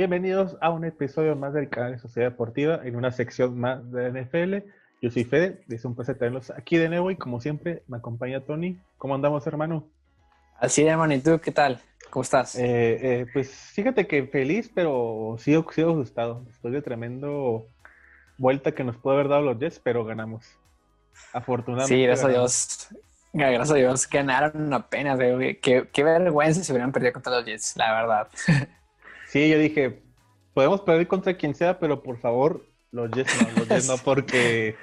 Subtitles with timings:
[0.00, 4.10] Bienvenidos a un episodio más del canal de Sociedad Deportiva en una sección más de
[4.10, 4.66] NFL.
[5.02, 8.40] Yo soy Fede, es un placer tenerlos aquí de nuevo y como siempre me acompaña
[8.40, 8.78] Tony.
[8.96, 9.86] ¿Cómo andamos, hermano?
[10.58, 11.82] Así, hermano, ¿y tú qué tal?
[12.08, 12.54] ¿Cómo estás?
[12.54, 16.44] Eh, eh, pues fíjate que feliz, pero sigo, sigo asustado.
[16.46, 17.66] Después de tremendo
[18.38, 20.46] vuelta que nos puede haber dado los Jets, pero ganamos.
[21.34, 21.94] Afortunadamente.
[21.94, 22.88] Sí, gracias ganamos.
[22.88, 23.02] a Dios.
[23.34, 25.18] Gracias a Dios ganaron apenas.
[25.18, 28.28] Qué, qué vergüenza si hubieran perdido contra los Jets, la verdad.
[29.30, 30.02] Sí, yo dije,
[30.54, 34.74] podemos perder contra quien sea, pero por favor, los Jets no, los Jets no, porque,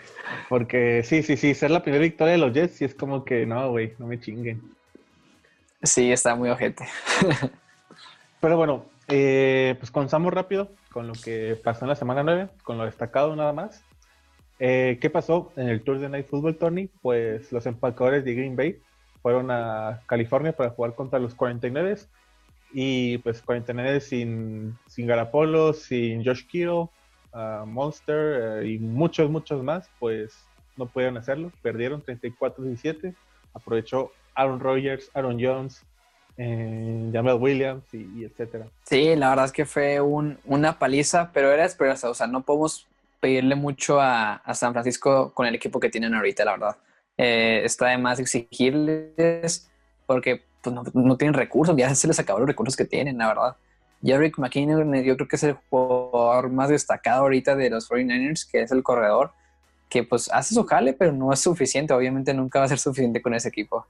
[0.47, 3.45] porque sí, sí, sí, ser la primera victoria de los Jets, sí es como que
[3.45, 4.61] no, güey, no me chinguen.
[5.83, 6.85] Sí, está muy ojete.
[8.39, 12.77] Pero bueno, eh, pues comenzamos rápido con lo que pasó en la semana 9, con
[12.77, 13.83] lo destacado nada más.
[14.59, 16.89] Eh, ¿Qué pasó en el Tour de Night Football, Tony?
[17.01, 18.79] Pues los empacadores de Green Bay
[19.21, 21.97] fueron a California para jugar contra los 49
[22.71, 26.89] y pues 49 sin, sin Garapolo, sin Josh Kittle,
[27.33, 30.33] uh, Monster eh, y muchos, muchos más, pues
[30.75, 33.15] no pudieron hacerlo, perdieron 34-17,
[33.53, 35.83] aprovechó Aaron Rodgers, Aaron Jones,
[36.37, 38.67] eh, Jamal Williams y, y, etcétera.
[38.83, 42.43] Sí, la verdad es que fue un, una paliza, pero era esperanza, o sea, no
[42.43, 42.85] podemos
[43.19, 46.77] pedirle mucho a, a, San Francisco con el equipo que tienen ahorita, la verdad.
[47.17, 49.67] Eh, está de más exigirles
[50.05, 53.55] porque pues, no, tienen recursos, ya se les acabaron los recursos que tienen, la verdad.
[54.03, 58.61] Jarrick McKinnon, yo creo que es el jugador más destacado ahorita de los 49ers, que
[58.61, 59.31] es el corredor,
[59.89, 63.21] que pues hace su jale, pero no es suficiente, obviamente nunca va a ser suficiente
[63.21, 63.85] con ese equipo.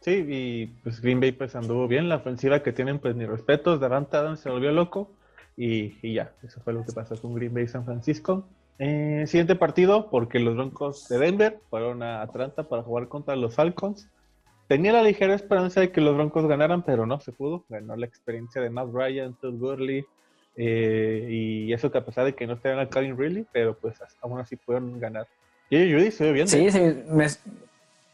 [0.00, 3.80] Sí, y pues Green Bay pues anduvo bien, la ofensiva que tienen pues ni respetos,
[3.80, 5.10] Davante Adams se volvió loco
[5.56, 8.46] y, y, ya, eso fue lo que pasó con Green Bay San Francisco.
[8.78, 13.54] Eh, siguiente partido, porque los Broncos de Denver fueron a Atlanta para jugar contra los
[13.54, 14.08] Falcons.
[14.68, 17.64] Tenía la ligera esperanza de que los Broncos ganaran, pero no se pudo.
[17.70, 20.04] Ganó la experiencia de Matt Ryan, Todd Gurley,
[20.56, 23.96] eh, y eso que a pesar de que no estaban a Calvin Ridley, pero pues
[24.20, 25.26] aún así pudieron ganar.
[25.70, 26.48] Y Judy se bien.
[26.48, 27.26] Sí, sí, me,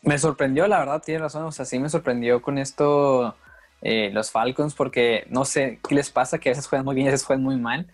[0.03, 1.45] me, sorprendió, la verdad, tiene razón.
[1.45, 3.35] O sea, sí me sorprendió con esto
[3.83, 7.07] eh, los Falcons, porque no sé qué les pasa, que a veces juegan muy bien
[7.07, 7.89] y a veces juegan muy mal.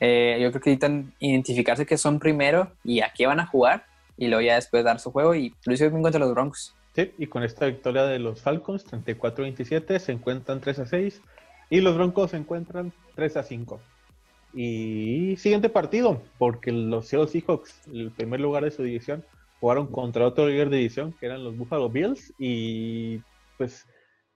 [0.00, 3.86] Eh, yo creo que necesitan identificarse que son primero y a qué van a jugar,
[4.18, 6.74] y luego ya después dar su juego, y lo hicieron bien contra los Broncos.
[6.94, 11.22] Sí, y con esta victoria de los Falcons, 34-27, se encuentran 3 a 6
[11.70, 13.80] y los Broncos se encuentran 3 a 5.
[14.52, 19.24] Y siguiente partido, porque los Seattle Seahawks, el primer lugar de su división,
[19.58, 22.34] jugaron contra otro líder de división, que eran los Buffalo Bills.
[22.38, 23.22] Y
[23.56, 23.86] pues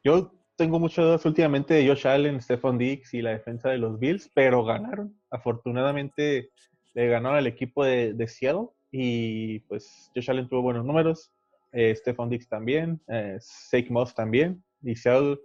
[0.02, 3.98] yo tengo muchas dudas últimamente de Josh Allen, Stephon Diggs y la defensa de los
[3.98, 5.14] Bills, pero ganaron.
[5.30, 6.48] Afortunadamente
[6.94, 11.30] le ganaron al equipo de, de Seattle y pues Josh Allen tuvo buenos números
[11.72, 11.94] eh,
[12.28, 15.38] Dix también, eh, Sake Moss también, y Seattle,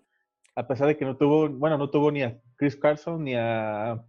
[0.56, 4.04] a pesar de que no tuvo, bueno, no tuvo ni a Chris Carson ni a.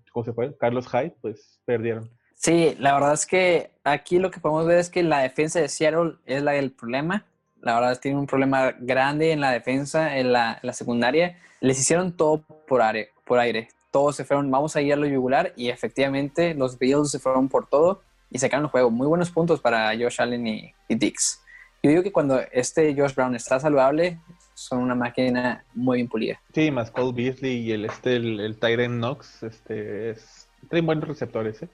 [0.60, 2.10] Carlos Hyde, pues perdieron.
[2.34, 5.68] Sí, la verdad es que aquí lo que podemos ver es que la defensa de
[5.68, 7.24] Seattle es la del problema.
[7.62, 10.72] La verdad es que tiene un problema grande en la defensa, en la, en la
[10.72, 11.38] secundaria.
[11.60, 13.68] Les hicieron todo por aire, por aire.
[13.90, 17.48] Todos se fueron, vamos a ir a lo yugular y efectivamente los Bills se fueron
[17.48, 18.90] por todo y sacaron el juego.
[18.90, 21.40] Muy buenos puntos para Josh Allen y, y Dix.
[21.82, 24.20] Yo digo que cuando este Josh Brown está saludable,
[24.54, 26.40] son una máquina muy bien pulida.
[26.54, 31.08] Sí, más Cole Beasley y el, este, el, el Tyren Knox, este, es, traen buenos
[31.08, 31.68] receptores, ¿eh?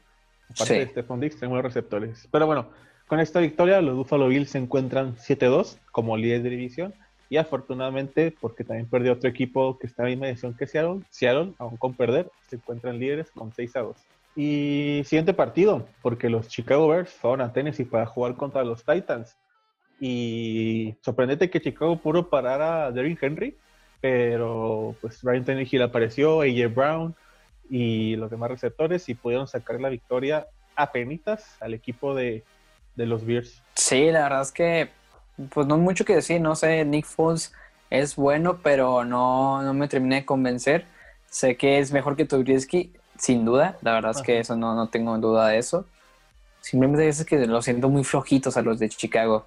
[0.51, 0.79] Aparte sí.
[0.81, 2.27] de Stephon Diggs, traen buenos receptores.
[2.31, 2.71] Pero bueno,
[3.07, 6.95] con esta victoria, los Buffalo Bills se encuentran 7-2 como líder de división.
[7.31, 11.03] Y afortunadamente, porque también perdió otro equipo que está en la misma división que Seattle,
[11.11, 13.95] Seattle, aún con perder, se encuentran líderes con 6-2.
[14.35, 19.37] Y siguiente partido, porque los Chicago Bears fueron a Tennessee para jugar contra los Titans.
[20.01, 23.57] Y sorprendente que Chicago puro parar a Derrick Henry,
[24.01, 27.15] pero pues Ryan Tannehill apareció, AJ Brown
[27.69, 32.45] y los demás receptores y pudieron sacar la victoria a penitas al equipo de,
[32.95, 33.63] de los Bears.
[33.75, 34.91] Sí, la verdad es que
[35.51, 37.53] pues no hay mucho que decir, no sé, Nick Foles
[37.91, 40.85] es bueno, pero no, no me terminé de convencer.
[41.31, 44.89] Sé que es mejor que Trubisky, sin duda, la verdad es que eso no, no
[44.89, 45.87] tengo duda de eso.
[46.61, 49.47] Simplemente es que lo siento muy flojitos a los de Chicago.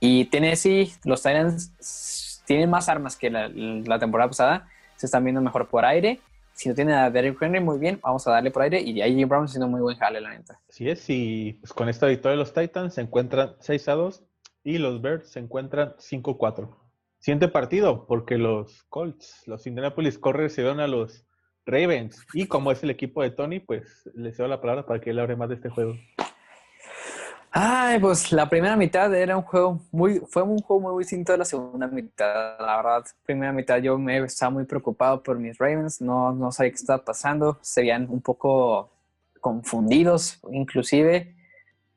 [0.00, 4.68] Y Tennessee, los Titans tienen más armas que la, temporada pasada.
[4.96, 6.20] Se están viendo mejor por aire.
[6.52, 8.80] Si no tienen a Derrick Henry, muy bien, vamos a darle por aire.
[8.80, 10.60] Y AJ Brown haciendo muy buen jale, la neta.
[10.68, 14.24] Así es, y pues con esta victoria los Titans se encuentran 6 a 2
[14.62, 16.84] y los Bears se encuentran 5 a 4.
[17.18, 21.26] Siguiente partido, porque los Colts, los Indianapolis Corres se dieron a los
[21.66, 22.24] Ravens.
[22.34, 25.18] Y como es el equipo de Tony, pues le cedo la palabra para que él
[25.18, 25.94] hable más de este juego.
[27.56, 31.38] Ay, pues la primera mitad era un juego muy, fue un juego muy distinto de
[31.38, 32.58] la segunda mitad.
[32.58, 36.72] La verdad, primera mitad yo me estaba muy preocupado por mis Ravens, no, no sabía
[36.72, 38.90] qué estaba pasando, se veían un poco
[39.40, 41.36] confundidos inclusive,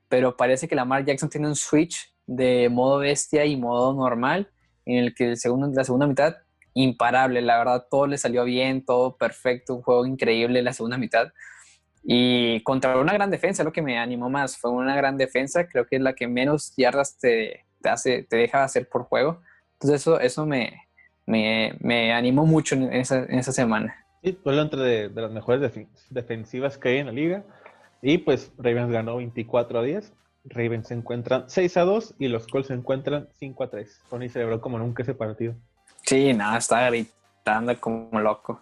[0.09, 4.51] pero parece que Lamar Jackson tiene un switch de modo bestia y modo normal,
[4.85, 6.35] en el que la segunda mitad,
[6.75, 11.29] imparable, la verdad, todo le salió bien, todo perfecto, un juego increíble la segunda mitad.
[12.09, 15.85] Y contra una gran defensa, lo que me animó más fue una gran defensa, creo
[15.85, 19.41] que es la que menos yardas te, te hace, te deja hacer por juego.
[19.73, 20.87] Entonces eso, eso me,
[21.25, 24.05] me, me animó mucho en esa, en esa semana.
[24.23, 25.69] Sí, fue entre de, de las mejores
[26.09, 27.43] defensivas que hay en la liga.
[28.01, 30.13] Y pues Ravens ganó 24 a 10.
[30.45, 34.01] Ravens se encuentran 6 a 2 y los Colts se encuentran 5 a 3.
[34.09, 35.55] Tony celebró como nunca ese partido.
[36.03, 38.61] Sí, nada, está gritando como loco.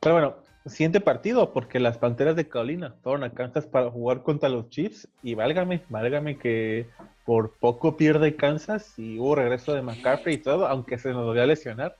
[0.00, 4.48] Pero bueno, siguiente partido, porque las Panteras de Carolina fueron a Kansas para jugar contra
[4.48, 6.86] los Chiefs y válgame, válgame que
[7.24, 11.42] por poco pierde Kansas y hubo regreso de McCaffrey y todo, aunque se nos volvió
[11.42, 11.96] a lesionar.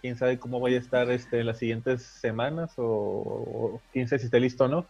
[0.00, 4.20] Quién sabe cómo vaya a estar este, en las siguientes semanas o, o quién sabe
[4.20, 4.86] si esté listo o no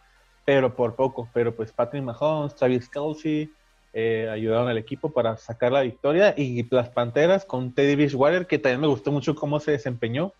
[0.49, 1.29] pero por poco.
[1.31, 3.51] Pero pues Patrick Mahomes, Travis Kelsey
[3.93, 8.57] eh, ayudaron al equipo para sacar la victoria y las Panteras con Teddy Bridgewater, que
[8.57, 10.33] también me gustó mucho cómo se desempeñó,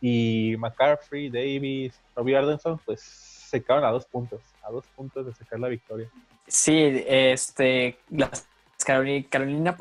[0.00, 5.34] y McCaffrey, Davis, Robbie Ardenson, pues se quedaron a dos puntos, a dos puntos de
[5.34, 6.08] sacar la victoria.
[6.46, 8.46] Sí, este, las
[8.84, 9.76] Carolina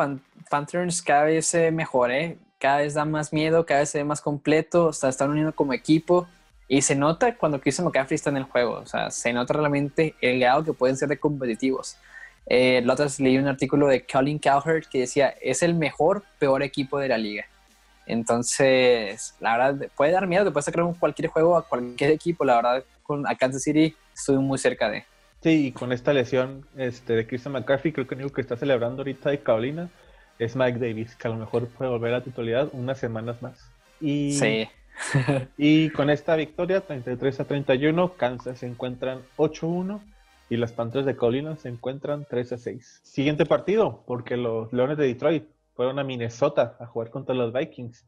[0.49, 2.37] Panthers cada vez se mejora, ¿eh?
[2.59, 5.73] cada vez da más miedo, cada vez se ve más completo, hasta están uniendo como
[5.73, 6.27] equipo.
[6.67, 10.15] Y se nota cuando Christian McCaffrey está en el juego, o sea, se nota realmente
[10.19, 11.97] el grado que pueden ser de competitivos.
[12.45, 16.23] Eh, la otra vez leí un artículo de Colin Cowherd que decía, es el mejor,
[16.39, 17.45] peor equipo de la liga.
[18.07, 22.45] Entonces, la verdad, puede dar miedo, te puede sacar cualquier juego a cualquier equipo.
[22.45, 25.06] La verdad, con a Kansas City estuve muy cerca de.
[25.44, 28.57] Sí, y con esta lesión este, de Christian McCaffrey, creo que el único que está
[28.57, 29.89] celebrando ahorita de Carolina
[30.39, 33.69] es Mike Davis, que a lo mejor puede volver a titularidad unas semanas más.
[34.00, 34.68] Y sí.
[35.57, 40.00] y con esta victoria, 33 a 31, Kansas se encuentran 8-1
[40.50, 43.01] y las Panthers de Colina se encuentran 3 a 6.
[43.03, 45.45] Siguiente partido, porque los Leones de Detroit
[45.77, 48.03] fueron a Minnesota a jugar contra los Vikings.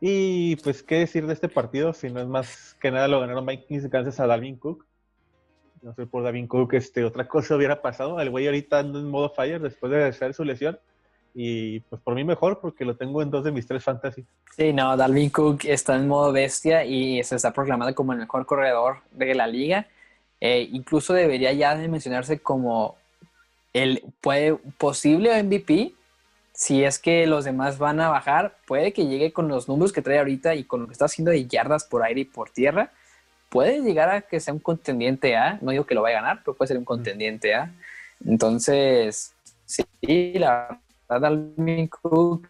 [0.00, 1.92] Y pues, ¿qué decir de este partido?
[1.92, 4.84] Si no es más que nada lo ganaron Vikings gracias a Dalvin Cook.
[5.82, 8.18] No sé por Dalvin Cook, este, otra cosa hubiera pasado.
[8.18, 10.78] El güey ahorita anda en modo fire después de hacer su lesión.
[11.34, 14.24] Y pues por mí mejor porque lo tengo en dos de mis tres fantasy.
[14.56, 18.46] Sí, no, Dalvin Cook está en modo bestia y se está proclamado como el mejor
[18.46, 19.86] corredor de la liga.
[20.40, 22.96] Eh, incluso debería ya de mencionarse como
[23.72, 25.92] el puede, posible MVP.
[26.52, 30.02] Si es que los demás van a bajar, puede que llegue con los números que
[30.02, 32.90] trae ahorita y con lo que está haciendo de yardas por aire y por tierra.
[33.48, 35.58] Puede llegar a que sea un contendiente A.
[35.60, 37.72] No digo que lo vaya a ganar, pero puede ser un contendiente A.
[38.26, 39.34] Entonces,
[39.64, 39.84] sí,
[40.34, 40.78] la
[41.08, 42.48] Dalvin Cook,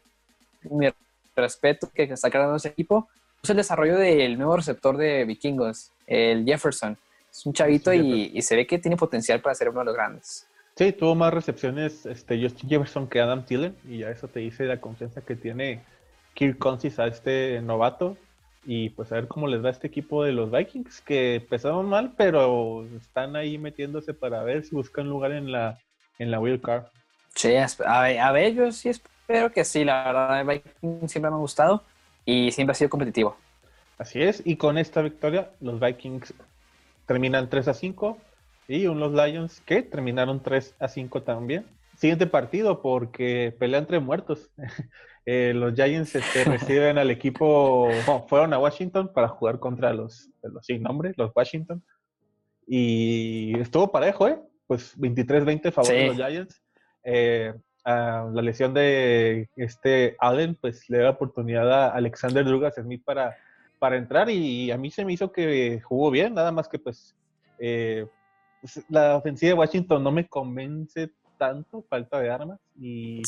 [0.62, 0.88] mi
[1.34, 3.08] respeto que está creando ese equipo,
[3.42, 6.96] es el desarrollo del nuevo receptor de Vikingos, el Jefferson.
[7.30, 10.46] Es un chavito y, se ve que tiene potencial para ser uno de los grandes.
[10.76, 14.64] Sí, tuvo más recepciones este, Justin Jefferson que Adam Thielen y ya eso te dice
[14.64, 15.82] la confianza que tiene
[16.34, 18.16] Kirk Cousins a este novato
[18.64, 22.14] y pues a ver cómo les va este equipo de los Vikings que empezaron mal
[22.16, 25.78] pero están ahí metiéndose para ver si buscan lugar en la
[26.18, 26.84] en la wild card.
[27.34, 31.82] Sí, a ver, yo sí espero que sí, la verdad, Vikings siempre me ha gustado
[32.24, 33.36] y siempre ha sido competitivo.
[33.98, 36.34] Así es, y con esta victoria los Vikings
[37.06, 38.18] terminan 3 a 5
[38.68, 41.66] y los Lions que terminaron 3 a 5 también.
[41.96, 44.50] Siguiente partido porque pelea entre muertos.
[45.24, 47.88] Eh, los Giants este, reciben al equipo,
[48.26, 51.80] fueron a Washington para jugar contra los, los sin nombre, los Washington.
[52.66, 54.40] Y estuvo parejo, ¿eh?
[54.66, 56.60] Pues 23-20 favor de los Giants.
[57.04, 57.52] Eh,
[57.84, 63.02] a la lesión de este Allen, pues le da la oportunidad a Alexander Drugas Smith
[63.04, 63.36] para,
[63.78, 67.16] para entrar y a mí se me hizo que jugó bien, nada más que pues,
[67.58, 68.21] eh, pues
[68.88, 73.22] la ofensiva de Washington no me convence tanto, falta de armas y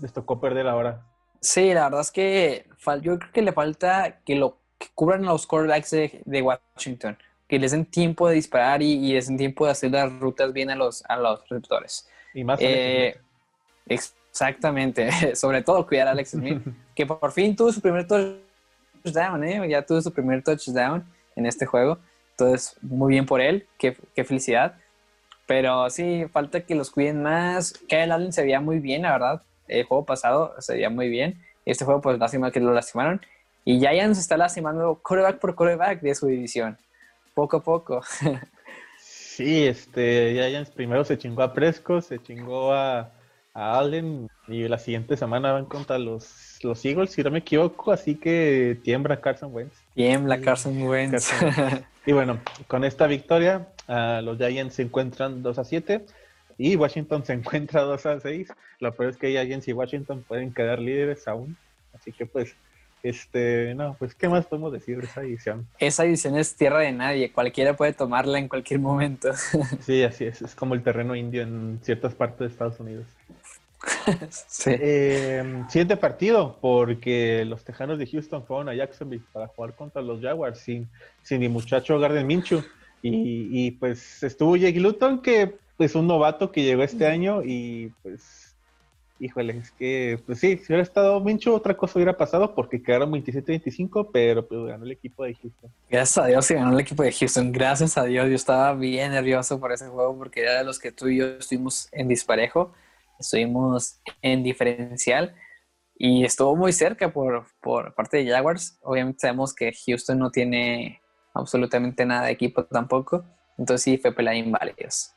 [0.00, 1.06] les tocó perder ahora.
[1.40, 2.66] Sí, la verdad es que
[3.02, 7.18] yo creo que le falta que lo que cubran los quarterbacks de, Washington,
[7.48, 10.52] que les den tiempo de disparar y, y, les den tiempo de hacer las rutas
[10.52, 12.08] bien a los, a los receptores.
[12.34, 13.20] Y más eh,
[13.86, 16.62] Exactamente, sobre todo cuidar a Alex Smith,
[16.94, 19.68] que por fin tuvo su primer touchdown, ¿eh?
[19.68, 21.04] ya tuvo su primer touchdown
[21.36, 21.98] en este juego.
[22.32, 24.74] Entonces, muy bien por él, qué, qué felicidad.
[25.46, 27.72] Pero sí, falta que los cuiden más.
[27.88, 29.42] Kyle Allen se veía muy bien, la verdad.
[29.68, 31.40] El juego pasado se veía muy bien.
[31.64, 33.20] Este juego, pues, lástima que lo lastimaron.
[33.64, 36.78] Y se está lastimando coreback por coreback de su división.
[37.34, 38.02] Poco a poco.
[38.98, 43.10] Sí, este, Giants primero se chingó a Presco, se chingó a,
[43.54, 47.90] a Allen y la siguiente semana van contra los, los Eagles, si no me equivoco,
[47.90, 49.74] así que tiembla Carson Wentz.
[49.94, 51.32] Tiembla Carson Wentz.
[52.06, 56.04] y bueno, con esta victoria, uh, los Giants se encuentran 2 a 7
[56.58, 58.48] y Washington se encuentra 2 a 6.
[58.80, 61.56] Lo peor es que Giants y Washington pueden quedar líderes aún,
[61.94, 62.54] así que pues
[63.02, 65.66] este, no, pues, ¿qué más podemos decir de esa edición?
[65.78, 69.30] Esa edición es tierra de nadie, cualquiera puede tomarla en cualquier momento.
[69.80, 73.06] Sí, así es, es como el terreno indio en ciertas partes de Estados Unidos.
[74.30, 74.70] sí.
[74.72, 80.20] Eh, siguiente partido, porque los Tejanos de Houston fueron a Jacksonville para jugar contra los
[80.20, 80.88] Jaguars sin,
[81.22, 82.62] sin mi muchacho Garden Minchu.
[83.02, 87.92] Y, y pues estuvo Jake Luton, que pues un novato que llegó este año y
[88.02, 88.42] pues
[89.22, 93.12] híjole, es que, pues sí, si hubiera estado Mincho, otra cosa hubiera pasado porque quedaron
[93.12, 95.70] 27-25, pero pues ganó el equipo de Houston.
[95.88, 98.28] Gracias a Dios que ganó el equipo de Houston, gracias a Dios.
[98.28, 101.26] Yo estaba bien nervioso por ese juego porque era de los que tú y yo
[101.26, 102.72] estuvimos en disparejo,
[103.22, 105.34] estuvimos en diferencial
[105.96, 108.78] y estuvo muy cerca por, por parte de Jaguars.
[108.82, 111.00] Obviamente sabemos que Houston no tiene
[111.34, 113.24] absolutamente nada de equipo tampoco,
[113.58, 115.12] entonces sí fue pelea inválidos.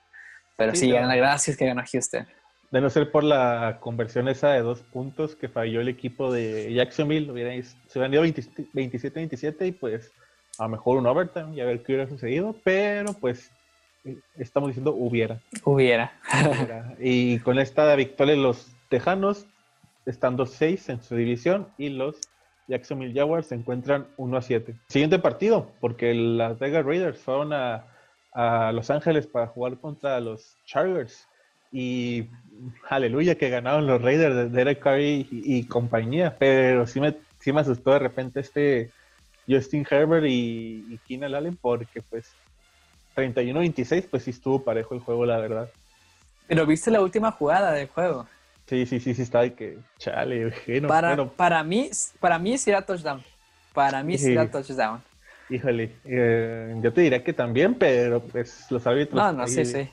[0.58, 2.28] Pero sí, sí gracias que ganó Houston.
[2.72, 6.74] De no ser por la conversión esa de dos puntos que falló el equipo de
[6.74, 7.28] Jacksonville,
[7.88, 10.12] se hubieran ido 27-27 y pues
[10.58, 13.52] a lo mejor un overtime y a ver qué hubiera sucedido, pero pues
[14.38, 15.40] estamos diciendo hubiera.
[15.64, 16.14] Hubiera.
[17.00, 19.46] Y con esta victoria los Tejanos
[20.06, 22.16] están 2-6 en su división y los
[22.68, 24.76] Jacksonville Jaguars se encuentran 1-7.
[24.88, 27.86] Siguiente partido, porque las Vegas Raiders fueron a,
[28.34, 31.28] a Los Ángeles para jugar contra los Chargers
[31.72, 32.28] y
[32.90, 37.62] aleluya que ganaron los Raiders de Derek Curry y, compañía, pero sí me, sí me
[37.62, 38.92] asustó de repente este
[39.48, 42.34] Justin Herbert y, y Keenan Allen porque pues
[43.16, 45.70] 31-26 pues sí estuvo parejo el juego la verdad.
[46.48, 48.28] Pero viste la última jugada del juego.
[48.68, 50.52] Sí, sí, sí, sí, está de que, chale,
[50.88, 53.24] para, para mí, para mí sí era touchdown.
[53.74, 55.04] Para mí sí, era touchdown.
[55.50, 59.16] Híjole, eh, yo te diría que también, pero pues los árbitros.
[59.16, 59.88] No, no, sí, sí.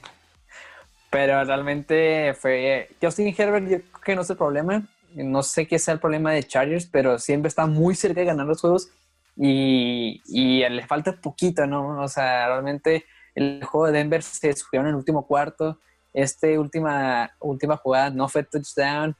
[1.10, 2.88] Pero realmente fue.
[3.02, 4.82] Justin Herbert, yo creo que no es el problema.
[5.14, 8.46] No sé qué sea el problema de Chargers, pero siempre está muy cerca de ganar
[8.46, 8.88] los juegos
[9.36, 12.02] y, y le falta poquito, ¿no?
[12.02, 15.78] O sea, realmente el juego de Denver se jugaron en el último cuarto.
[16.12, 19.16] Este última, última jugada no fue touchdown.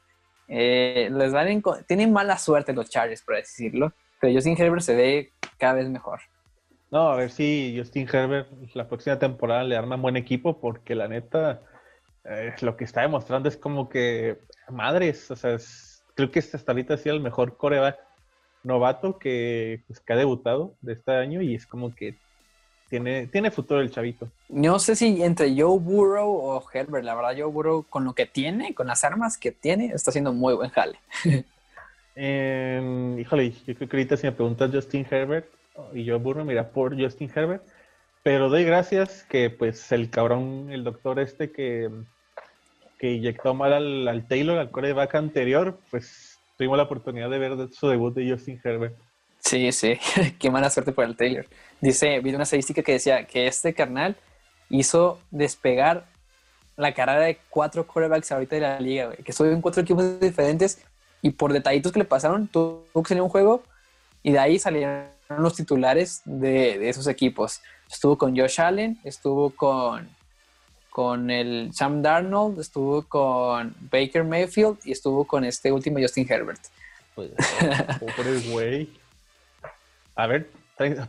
[0.49, 3.93] Eh, les van tienen mala suerte los Chargers, por decirlo.
[4.21, 6.21] Pero Justin Herbert se ve cada vez mejor.
[6.91, 11.09] No, a ver si Justin Herbert la próxima temporada le arma buen equipo, porque la
[11.09, 11.63] neta,
[12.25, 14.39] eh, lo que está demostrando es como que,
[14.69, 15.57] madres, o sea,
[16.15, 17.99] creo que hasta ahorita ha sido el mejor coreback
[18.65, 22.17] novato que, pues, que ha debutado de este año y es como que
[22.89, 24.29] tiene, tiene futuro el chavito.
[24.49, 28.27] No sé si entre Joe Burrow o Herbert, la verdad Joe Burrow con lo que
[28.27, 30.99] tiene, con las armas que tiene, está haciendo muy buen jale.
[32.15, 35.47] Em, híjole, yo creo que ahorita si me preguntas Justin Herbert
[35.95, 37.63] y Joe Burrow, mira por Justin Herbert,
[38.23, 41.91] pero doy gracias que pues el cabrón, el doctor este que,
[42.99, 43.73] que inyectó mal
[44.09, 48.61] al, Taylor, al coreback anterior, pues tuvimos la oportunidad de ver su debut de Justin
[48.63, 48.97] Herbert.
[49.39, 49.99] Sí, sí,
[50.39, 51.47] qué mala suerte por el Taylor.
[51.81, 54.17] Dice, vi una estadística que decía que este carnal
[54.71, 56.07] hizo despegar
[56.77, 60.83] la carrera de cuatro quarterbacks ahorita de la liga, güey, que en cuatro equipos diferentes
[61.21, 63.63] y por detallitos que le pasaron, tuvo que salir un juego
[64.23, 67.61] y de ahí salieron los titulares de, de esos equipos.
[67.91, 70.09] Estuvo con Josh Allen, estuvo con,
[70.93, 76.61] con el Sam Darnold, estuvo con Baker Mayfield y estuvo con este último Justin Herbert.
[77.15, 77.31] Pues,
[77.99, 78.89] pobre güey.
[80.15, 80.51] A ver,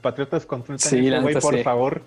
[0.01, 2.01] Patriotas contra sí, güey, por favor.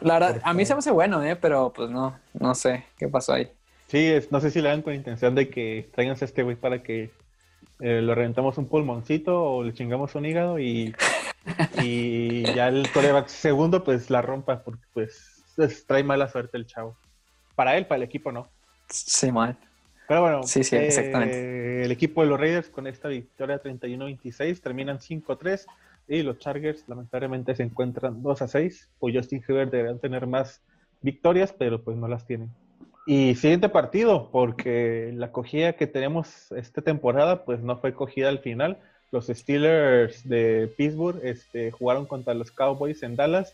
[0.00, 1.36] La verdad, a mí se me hace bueno, ¿eh?
[1.36, 3.50] pero pues no, no sé qué pasó ahí.
[3.88, 6.82] Sí, no sé si le dan con intención de que traigan a este güey para
[6.82, 7.10] que
[7.80, 10.94] eh, lo reventamos un pulmoncito o le chingamos un hígado y
[11.82, 15.44] y ya el coreback segundo, pues la rompa, porque pues,
[15.86, 16.96] trae mala suerte el chavo.
[17.58, 18.46] Para él, para el equipo no.
[18.88, 19.56] Sí, mal.
[20.06, 25.00] Pero bueno, sí, sí, eh, el equipo de los Raiders con esta victoria 31-26 terminan
[25.00, 25.66] 5-3
[26.06, 28.86] y los Chargers lamentablemente se encuentran 2-6.
[29.00, 30.60] Pues Justin Herbert deberían tener más
[31.02, 32.48] victorias, pero pues no las tienen.
[33.08, 38.38] Y siguiente partido, porque la cogida que tenemos esta temporada pues no fue cogida al
[38.38, 38.78] final
[39.10, 43.52] los Steelers de Pittsburgh este, jugaron contra los Cowboys en Dallas.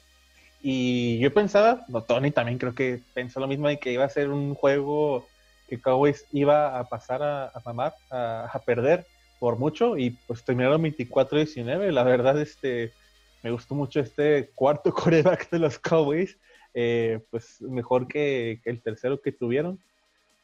[0.66, 4.08] Y yo pensaba, no, Tony también creo que pensó lo mismo de que iba a
[4.08, 5.26] ser un juego
[5.68, 9.04] que Cowboys iba a pasar a, a mamar, a, perder
[9.38, 9.98] por mucho.
[9.98, 11.90] Y pues terminaron 24-19.
[11.90, 12.94] La verdad, este,
[13.42, 16.38] me gustó mucho este cuarto coreback de los Cowboys.
[16.72, 19.78] eh, pues mejor que, el tercero que tuvieron.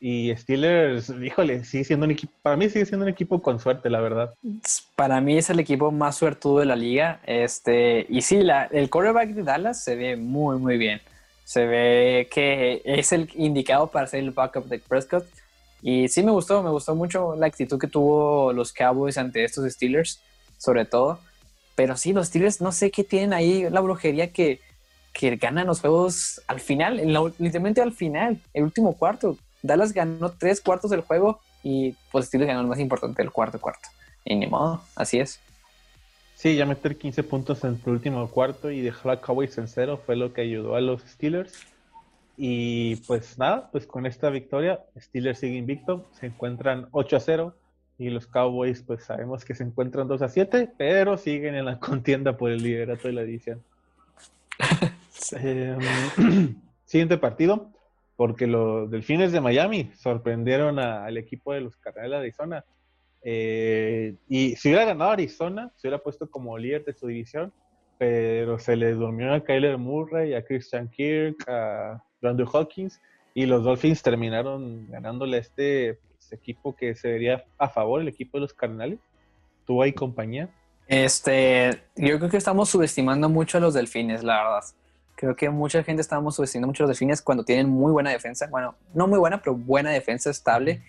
[0.02, 3.90] Y Steelers, híjole, sigue siendo un equipo, para mí sigue siendo un equipo con suerte,
[3.90, 4.34] la verdad.
[4.96, 7.20] Para mí es el equipo más suertudo de la liga.
[7.26, 11.02] Este, y sí, la, el quarterback de Dallas se ve muy, muy bien.
[11.44, 15.26] Se ve que es el indicado para ser el backup de Prescott.
[15.82, 19.70] Y sí me gustó, me gustó mucho la actitud que tuvo los Cowboys ante estos
[19.70, 20.22] Steelers,
[20.56, 21.20] sobre todo.
[21.74, 24.60] Pero sí, los Steelers no sé qué tienen ahí, la brujería que,
[25.12, 26.96] que ganan los juegos al final,
[27.38, 29.36] literalmente al final, el último cuarto.
[29.62, 33.60] Dallas ganó tres cuartos del juego y pues Steelers ganó el más importante, el cuarto
[33.60, 33.88] cuarto.
[34.24, 35.40] Y ni modo, así es.
[36.34, 40.00] Sí, ya meter 15 puntos en el último cuarto y dejar a Cowboys en cero
[40.04, 41.66] fue lo que ayudó a los Steelers.
[42.38, 47.54] Y pues nada, pues con esta victoria, Steelers sigue invicto, se encuentran 8 a 0
[47.98, 51.78] y los Cowboys pues sabemos que se encuentran 2 a 7, pero siguen en la
[51.78, 53.62] contienda por el liderato de la división.
[55.32, 57.70] Em, siguiente partido,
[58.20, 62.64] porque los Delfines de Miami sorprendieron al equipo de los Cardenales de Arizona.
[63.22, 67.50] Eh, y si hubiera ganado Arizona, se hubiera puesto como líder de su división,
[67.96, 73.00] pero se le durmió a Kyler Murray, a Christian Kirk, a Andrew Hawkins,
[73.32, 78.08] y los Dolphins terminaron ganándole a este pues, equipo que se vería a favor, el
[78.08, 78.98] equipo de los Cardenales.
[79.64, 80.50] Tú y compañía.
[80.86, 84.64] Este, yo creo que estamos subestimando mucho a los Delfines, la verdad.
[85.20, 88.46] Creo que mucha gente estamos subestimando mucho los Delfines cuando tienen muy buena defensa.
[88.50, 90.82] Bueno, no muy buena, pero buena defensa estable.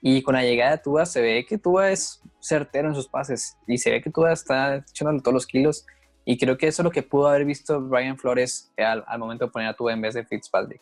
[0.00, 3.58] Y con la llegada de Tua se ve que Tua es certero en sus pases
[3.66, 5.84] y se ve que Tua está echándole todos los kilos.
[6.24, 9.50] Y creo que eso es lo que pudo haber visto Brian Flores al, momento de
[9.50, 10.80] poner a Tua en vez de Fitzpatrick.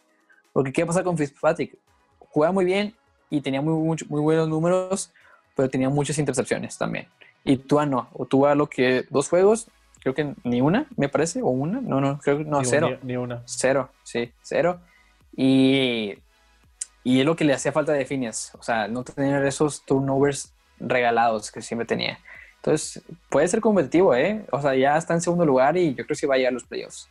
[0.52, 1.76] Porque ¿qué pasa con Fitzpatrick?
[2.20, 2.94] Juega muy bien
[3.28, 3.74] y tenía muy,
[4.08, 5.12] muy, buenos números,
[5.56, 7.08] pero tenía muchas intercepciones también.
[7.42, 8.08] Y Tua no.
[8.12, 9.68] O Tua lo que dos juegos,
[10.04, 11.80] creo que ni una, me parece, o una.
[11.80, 12.98] No, no, creo que no, cero.
[13.02, 13.42] Ni, una.
[13.46, 14.80] Cero, sí, cero.
[15.34, 16.14] Y,
[17.02, 18.52] y es lo que le hacía falta de Phineas.
[18.58, 22.18] O sea, no tener esos turnovers regalados que siempre tenía.
[22.56, 24.44] Entonces, puede ser competitivo, ¿eh?
[24.52, 26.52] O sea, ya está en segundo lugar y yo creo que sí va a llegar
[26.52, 27.08] a los playoffs.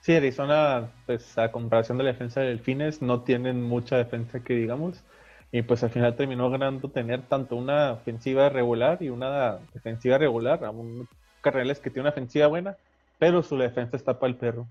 [0.00, 4.54] Sí, Arizona, pues a comparación de la defensa de Delfines, no tienen mucha defensa que
[4.54, 5.02] digamos.
[5.50, 10.64] Y pues al final terminó ganando tener tanto una ofensiva regular y una defensiva regular.
[10.64, 11.08] A un
[11.44, 12.76] Carreles que tiene una ofensiva buena,
[13.18, 14.66] pero su defensa está para el perro.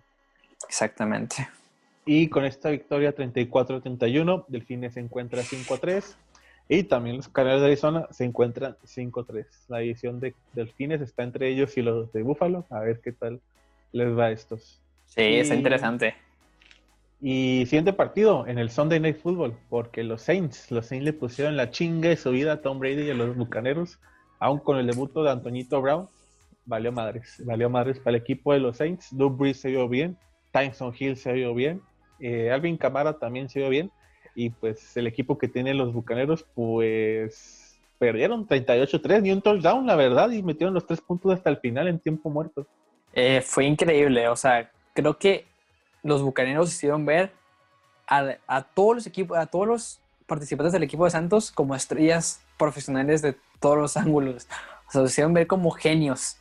[0.68, 1.48] Exactamente.
[2.06, 6.16] Y con esta victoria 34-31, Delfines se encuentra 5-3.
[6.70, 9.46] Y también los Cardenales de Arizona se encuentran 5-3.
[9.68, 12.66] La división de Delfines está entre ellos y los de Buffalo.
[12.70, 13.40] A ver qué tal
[13.92, 14.82] les va a estos.
[15.06, 16.16] Sí, es interesante.
[17.22, 21.56] Y siguiente partido en el Sunday Night Football, porque los Saints, los Saints le pusieron
[21.56, 24.00] la chinga de su vida a Tom Brady y a los Bucaneros,
[24.40, 26.10] aún con el debut de Antonito Brown,
[26.66, 29.10] valió madres, valió madres para el equipo de los Saints.
[29.12, 30.18] Drew Brees se vio bien,
[30.52, 31.82] Tyson Hill se vio bien,
[32.20, 33.92] eh, Alvin Camara también se vio bien,
[34.36, 39.96] y pues el equipo que tiene los Bucaneros, pues perdieron 38-3, ni un touchdown, la
[39.96, 42.68] verdad, y metieron los tres puntos hasta el final en tiempo muerto.
[43.14, 45.46] Eh, fue increíble, o sea, creo que
[46.02, 47.32] los Bucaneros hicieron ver
[48.08, 53.22] a, todos los equipos, a todos los participantes del equipo de Santos como estrellas profesionales
[53.22, 54.48] de todos los ángulos.
[54.88, 56.38] O sea, se hicieron ver como genios.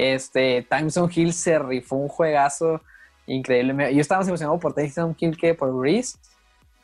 [0.00, 2.80] Este, Tyson Hill se rifó un juegazo
[3.26, 3.94] increíble.
[3.94, 6.16] Yo estaba más emocionado por Tyson Hill que por Breeze.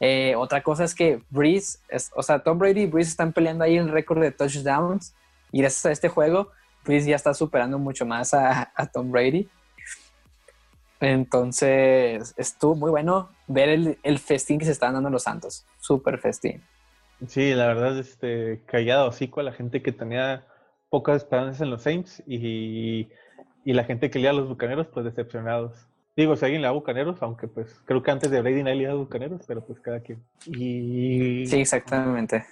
[0.01, 1.79] Eh, otra cosa es que Breeze,
[2.15, 5.15] o sea, Tom Brady y Breeze están peleando ahí el récord de touchdowns
[5.51, 6.51] y gracias a este juego,
[6.85, 9.49] Breeze ya está superando mucho más a, Tom Brady.
[11.01, 15.65] Entonces, estuvo muy bueno ver el, festín que se están dando los Santos.
[15.79, 16.63] Súper festín.
[17.29, 20.45] Sí, la verdad, este, callado hocico a la gente que tenía
[20.91, 23.09] pocas esperanzas en los Saints y,
[23.65, 25.87] y la gente que leía a los Bucaneros, pues decepcionados.
[26.17, 28.87] Digo, si alguien le da Bucaneros, aunque pues creo que antes de Brady nadie le
[28.87, 30.23] da Bucaneros, pero pues cada quien.
[30.47, 31.47] Y...
[31.47, 32.45] Sí, exactamente.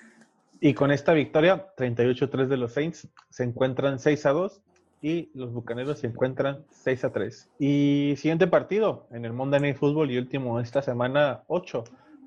[0.61, 4.61] Y con esta victoria, 38-3 de los Saints, se encuentran 6 a 2
[5.03, 7.51] y los Bucaneros se encuentran 6 a 3.
[7.59, 11.85] Y siguiente partido en el Monday Night Football y último esta semana 8.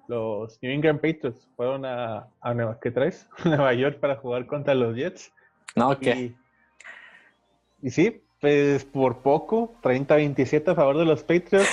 [0.08, 3.28] Los New England Patriots fueron a, a Nueva, ¿qué traes?
[3.46, 5.34] Nueva York para jugar contra los Jets.
[5.76, 6.16] No, ¿qué?
[6.16, 11.70] Y, y sí, pues por poco, 30-27 a favor de los Patriots.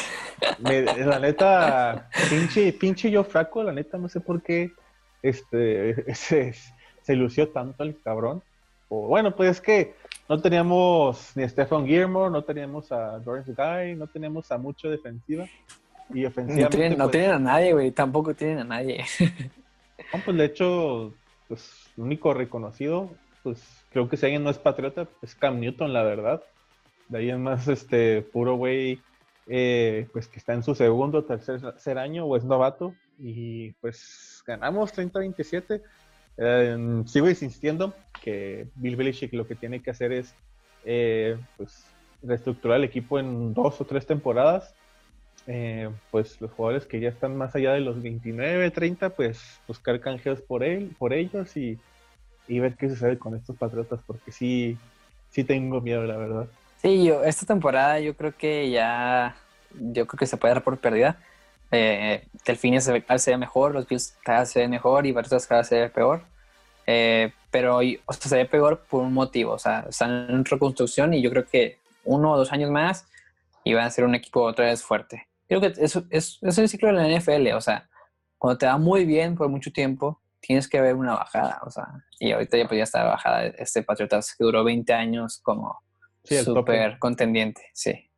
[0.59, 4.73] la neta, pinche, pinche yo fraco, la neta, no sé por qué
[5.23, 6.55] este, se,
[7.03, 8.43] se lució tanto el cabrón.
[8.89, 9.95] O, bueno, pues es que
[10.29, 14.89] no teníamos ni a Stephen Gilmore, no teníamos a Lawrence Guy, no teníamos a mucho
[14.89, 15.47] defensiva.
[16.13, 16.97] Y ofensivamente.
[16.97, 19.05] No tienen, pues a nadie, güey, tampoco tienen a nadie.
[20.13, 21.15] no, pues de hecho,
[21.49, 23.11] pues el único reconocido,
[23.43, 23.63] pues
[23.95, 26.43] creo que si alguien no es patriota, es Cam Newton, la verdad.
[27.09, 29.01] De ahí es más este puro güey
[29.47, 34.93] eh, pues que está en su segundo tercer, año o es novato y pues ganamos
[34.93, 35.81] 30-27.
[37.07, 40.35] sigo insistiendo que Bill Belichick lo que tiene que hacer es
[40.85, 41.87] eh, pues
[42.21, 44.75] reestructurar el equipo en dos o tres temporadas.
[45.47, 50.01] Eh, pues los jugadores que ya están más allá de los 29, 30, pues buscar
[50.01, 51.79] canjeos por él, por ellos y,
[52.49, 54.77] y ver qué sucede con estos patriotas, porque sí,
[55.31, 56.47] sí tengo miedo, la verdad.
[56.83, 59.37] Sí, yo, esta temporada yo creo que ya,
[59.79, 61.19] yo creo que se puede dar por perdida.
[61.71, 65.63] Eh, Delfines se ve, mejor, los Bills cada vez se ve mejor y Barças cada
[65.63, 66.23] vez se ve peor.
[66.87, 71.15] Eh, pero o sea, se ve peor por un motivo, o sea, están en reconstrucción
[71.15, 73.07] y yo creo que uno o dos años más
[73.65, 75.27] y van a ser un equipo otra vez fuerte.
[75.49, 77.89] Creo que eso es, es el ciclo de la NFL, o sea,
[78.39, 81.87] cuando te va muy bien por mucho tiempo, tienes que ver una bajada, o sea,
[82.19, 85.81] y ahorita ya, pues ya está bajada este Patriotas que duró 20 años como
[86.23, 88.11] súper contendiente, sí.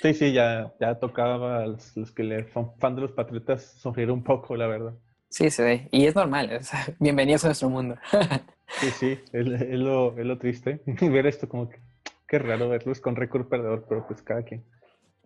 [0.00, 4.10] Sí, sí, ya, ya tocaba a los, que le son fan de los Patriotas sufrir
[4.10, 4.94] un poco, la verdad.
[5.28, 6.60] Sí, sí, y es normal,
[6.98, 7.96] bienvenidos a nuestro mundo.
[8.80, 11.80] sí, sí, es, lo, es lo triste, ver esto como que,
[12.26, 14.64] qué raro verlos con récord perdedor, pero pues cada quien.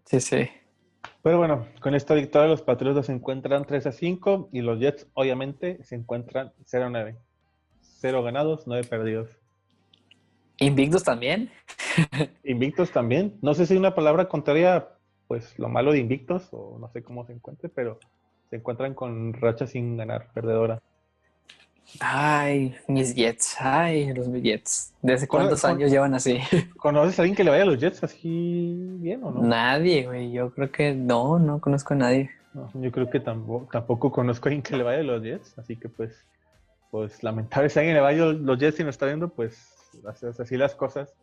[0.06, 0.50] Sí, sí.
[1.22, 5.08] Pero bueno, con esta victoria los Patriotas se encuentran 3 a 5 y los Jets
[5.14, 7.18] obviamente se encuentran 0 a 9.
[7.80, 9.28] 0 ganados, 9 perdidos.
[10.58, 11.50] ¿Invictos también?
[12.44, 13.38] Invictos también.
[13.42, 14.88] No sé si una palabra contraria,
[15.26, 17.98] pues lo malo de invictos, o no sé cómo se encuentre, pero
[18.50, 20.80] se encuentran con racha sin ganar, perdedora.
[22.00, 24.94] Ay, mis Jets, ay, los Jets.
[25.02, 26.38] ¿Desde cuántos años llevan así?
[26.76, 29.42] ¿Conoces a alguien que le vaya a los Jets así bien o no?
[29.42, 30.30] Nadie, güey.
[30.30, 32.30] Yo creo que no, no conozco a nadie.
[32.74, 35.76] yo creo que tampoco, tampoco conozco a alguien que le vaya a los Jets, así
[35.76, 36.26] que pues,
[36.90, 39.74] pues lamentable si alguien le vaya a los Jets y no está viendo, pues
[40.06, 41.14] haces así las cosas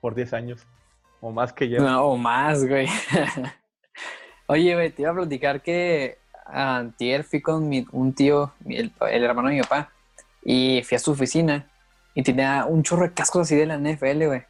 [0.00, 0.66] por 10 años
[1.20, 1.84] o más que lleva.
[1.84, 2.86] No, o más, güey.
[4.46, 9.56] Oye, güey, te iba a platicar que antier fui con un tío, el hermano de
[9.56, 9.90] mi papá
[10.44, 11.68] y fui a su oficina
[12.14, 14.42] y tenía un chorro de cascos así de la NFL, güey.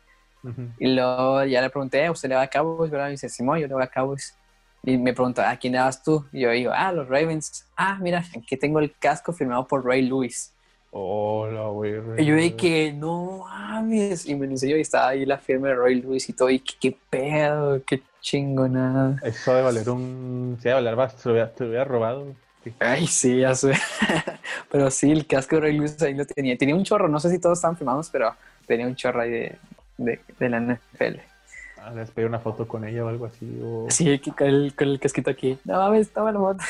[0.78, 2.90] Y luego ya le pregunté, ¿usted le va a Cowboys?
[2.90, 3.09] ¿verdad?
[3.09, 4.37] Y dice, Simón, yo le voy a Cowboys.
[4.83, 6.26] Y me preguntó, ¿a quién le vas tú?
[6.33, 7.66] Y yo digo, ah, los Ravens.
[7.76, 10.52] Ah, mira, aquí tengo el casco firmado por Ray Lewis.
[10.90, 11.94] Hola, güey.
[12.18, 14.26] Y yo dije, no mames.
[14.26, 16.50] Y me lo enseñó y estaba ahí la firma de Ray Lewis y todo.
[16.50, 19.16] Y qué, pedo, qué chingonada.
[19.22, 20.59] Eso de valer un.
[20.61, 21.46] Sí, de valer bastante.
[21.57, 22.26] Te lo hubiera robado.
[22.79, 23.72] Ay, sí, ya sé.
[24.70, 26.57] pero sí, el casco de Ray Lewis ahí lo tenía.
[26.57, 28.35] Tenía un chorro, no sé si todos estaban filmados, pero
[28.66, 29.59] tenía un chorro ahí de,
[30.38, 31.20] de, la NFL.
[31.79, 33.61] Ah, les pedí una foto con ella o algo así.
[33.88, 35.59] Sí, con el, con el casquito aquí.
[35.64, 36.64] No mames, estaba la foto.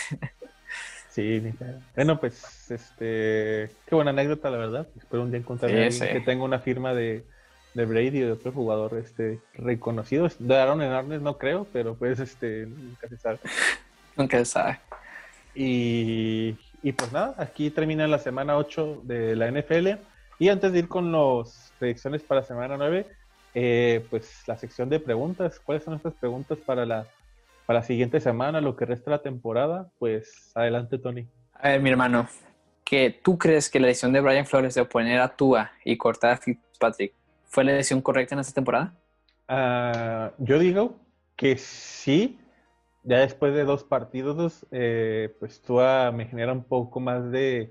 [1.10, 1.52] sí,
[1.94, 4.88] bueno, pues, este, qué buena anécdota, la verdad.
[4.96, 7.24] Espero un día encontrar a alguien que tenga una firma de,
[7.74, 10.28] de Brady o de otro jugador este, reconocido.
[10.38, 13.38] De Aaron Hernández no creo, pero pues, este, nunca se sabe.
[14.16, 14.78] nunca se sabe.
[15.54, 16.52] Y,
[16.96, 19.88] pues nada, aquí termina la semana 8 de la NFL.
[20.38, 23.06] Y antes de ir con las predicciones para semana 9,
[23.54, 25.60] eh, pues la sección de preguntas.
[25.60, 27.06] ¿Cuáles son nuestras preguntas para la,
[27.66, 29.90] para la siguiente semana, lo que resta de la temporada?
[29.98, 31.26] Pues adelante, Tony.
[31.54, 32.28] A ver, mi hermano,
[32.84, 36.32] que tú crees que la decisión de Brian Flores de oponer a Tua y cortar
[36.32, 38.94] a Fitzpatrick fue la decisión correcta en esta temporada?
[39.46, 40.96] Ah, yo digo
[41.36, 42.38] que sí,
[43.04, 47.68] ya después de dos partidos, eh, pues Tua me genera un poco más de,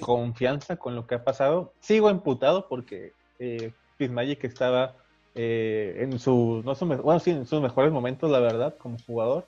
[0.00, 1.72] confianza con lo que ha pasado.
[1.80, 4.96] Sigo emputado porque eh, Fitzmagic estaba
[5.34, 9.46] eh, en, su, no bueno, sí, en sus mejores momentos, la verdad, como jugador.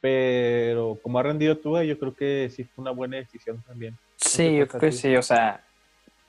[0.00, 3.96] Pero como ha rendido Tua, yo creo que sí fue una buena decisión también.
[4.16, 5.64] Sí, yo creo que sí, o sea,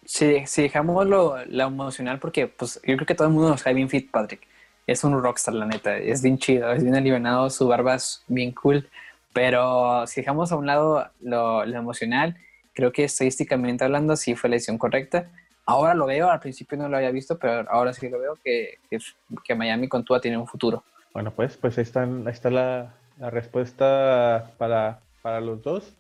[0.05, 3.89] si, dejamos lo, emocional, porque pues yo creo que todo el mundo nos cae bien
[3.89, 4.52] Fitzpatrick
[4.87, 5.97] es un rockstar, la neta.
[5.97, 8.87] Es bien chido, es bien aliviado, su barba es bien cool.
[9.33, 12.37] Pero si dejamos a un lado lo, emocional,
[12.73, 15.29] creo que estadísticamente hablando sí fue la decisión correcta.
[15.65, 18.79] Ahora lo veo, al principio no lo había visto, pero ahora sí lo veo que,
[18.89, 20.83] que, Miami con Tua tiene un futuro.
[21.13, 25.93] Bueno, pues, pues ahí está, está la, la, respuesta para, para los dos.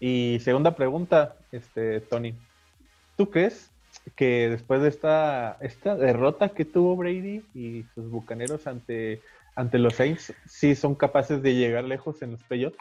[0.00, 2.34] Y segunda pregunta, este, Tony.
[3.16, 3.70] ¿Tú crees
[4.14, 9.20] que después de esta, esta derrota que tuvo Brady y sus bucaneros ante,
[9.54, 12.76] ante los Saints, sí son capaces de llegar lejos en los playoffs?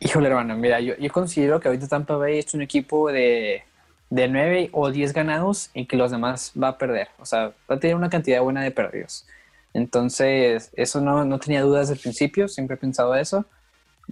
[0.00, 3.62] Híjole, hermano, mira, yo, yo considero que ahorita Tampa Bay es un equipo de,
[4.10, 7.08] de 9 o 10 ganados y que los demás va a perder.
[7.18, 9.26] O sea, va a tener una cantidad buena de perdidos.
[9.72, 13.44] Entonces, eso no, no tenía dudas desde el principio, siempre he pensado eso.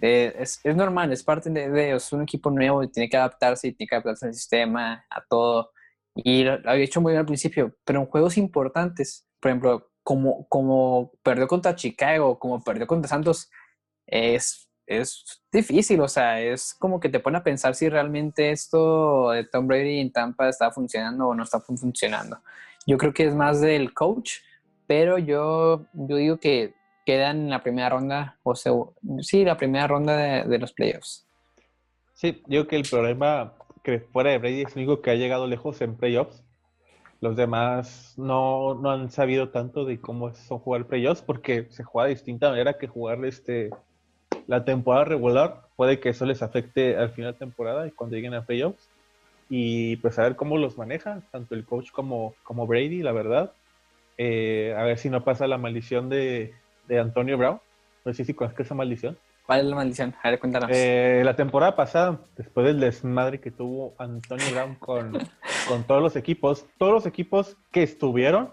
[0.00, 3.68] Eh, es, es, normal, es parte de, de, un equipo nuevo y tiene que adaptarse
[3.68, 5.71] y tiene que adaptarse al sistema, a todo.
[6.14, 10.46] Y lo, había hecho muy bien al principio, pero en juegos importantes, por ejemplo, como,
[10.48, 13.50] como perdió contra Chicago, como perdió contra Santos,
[14.06, 19.30] es, es difícil, o sea, es como que te pone a pensar si realmente esto
[19.30, 22.38] de Tom Brady en Tampa está funcionando o no está funcionando.
[22.86, 24.38] Yo creo que es más del coach,
[24.86, 26.74] pero yo, yo digo que
[27.06, 28.72] quedan en la primera ronda, o sea,
[29.20, 31.26] sí, la primera ronda de, de los playoffs.
[32.14, 35.46] Sí, creo que el problema que fuera de Brady es el único que ha llegado
[35.46, 36.44] lejos en playoffs.
[37.20, 42.08] Los demás no, no han sabido tanto de cómo son jugar playoffs porque se juega
[42.08, 43.70] de distinta manera que jugar este,
[44.46, 45.62] la temporada regular.
[45.76, 48.90] Puede que eso les afecte al final de temporada y cuando lleguen a playoffs.
[49.48, 53.52] Y pues a ver cómo los maneja, tanto el coach como, como Brady, la verdad.
[54.18, 56.54] Eh, a ver si no pasa la maldición de,
[56.88, 57.60] de Antonio Brown.
[58.04, 59.18] No sé si conoces esa maldición.
[59.46, 60.14] ¿Cuál es la maldición?
[60.22, 60.70] A ver, cuéntanos.
[60.72, 65.12] Eh, la temporada pasada, después del desmadre que tuvo Antonio Brown con,
[65.68, 68.50] con todos los equipos, todos los equipos que estuvieron,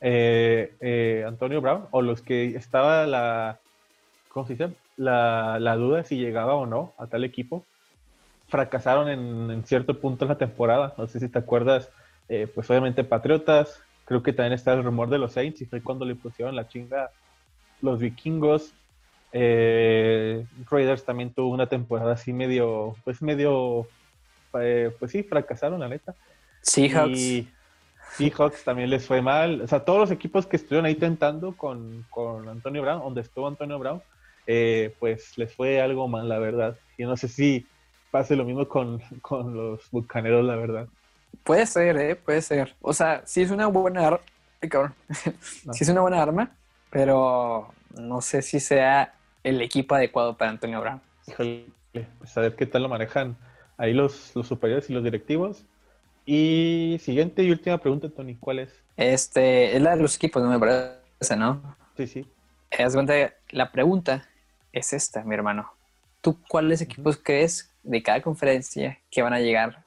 [0.00, 3.60] eh, eh, Antonio Brown, o los que estaba la,
[4.28, 4.74] ¿cómo se dice?
[4.96, 7.64] La, la duda si llegaba o no a tal equipo,
[8.48, 10.94] fracasaron en, en cierto punto en la temporada.
[10.98, 11.90] No sé si te acuerdas,
[12.54, 16.04] pues obviamente Patriotas, creo que también está el rumor de los Saints, y fue cuando
[16.04, 17.10] le pusieron la chinga
[17.80, 18.74] los vikingos.
[19.32, 23.86] Eh, Raiders también tuvo una temporada así medio, pues medio,
[24.60, 26.14] eh, pues sí, fracasaron la neta.
[26.62, 27.18] Seahawks.
[27.18, 27.48] Y
[28.16, 29.60] Seahawks también les fue mal.
[29.60, 33.46] O sea, todos los equipos que estuvieron ahí tentando con, con Antonio Brown, donde estuvo
[33.46, 34.02] Antonio Brown,
[34.46, 36.78] eh, pues les fue algo mal, la verdad.
[36.96, 37.66] Y no sé si
[38.10, 40.86] pase lo mismo con, con los bucaneros, la verdad.
[41.44, 42.16] Puede ser, ¿eh?
[42.16, 42.74] Puede ser.
[42.80, 44.20] O sea, sí es una buena arma.
[44.68, 44.94] cabrón.
[45.64, 45.72] No.
[45.72, 46.50] sí es una buena arma,
[46.90, 51.00] pero no sé si sea el equipo adecuado para Antonio Brown.
[51.26, 53.36] Híjole, pues a ver qué tal lo manejan
[53.76, 55.64] ahí los, los superiores y los directivos.
[56.24, 58.82] Y siguiente y última pregunta, Tony, ¿cuál es?
[58.96, 61.76] Este, es la de los equipos, no me parece, ¿no?
[61.96, 62.26] Sí, sí.
[63.50, 64.28] La pregunta
[64.72, 65.72] es esta, mi hermano.
[66.20, 69.84] ¿Tú cuáles equipos crees de cada conferencia que van a llegar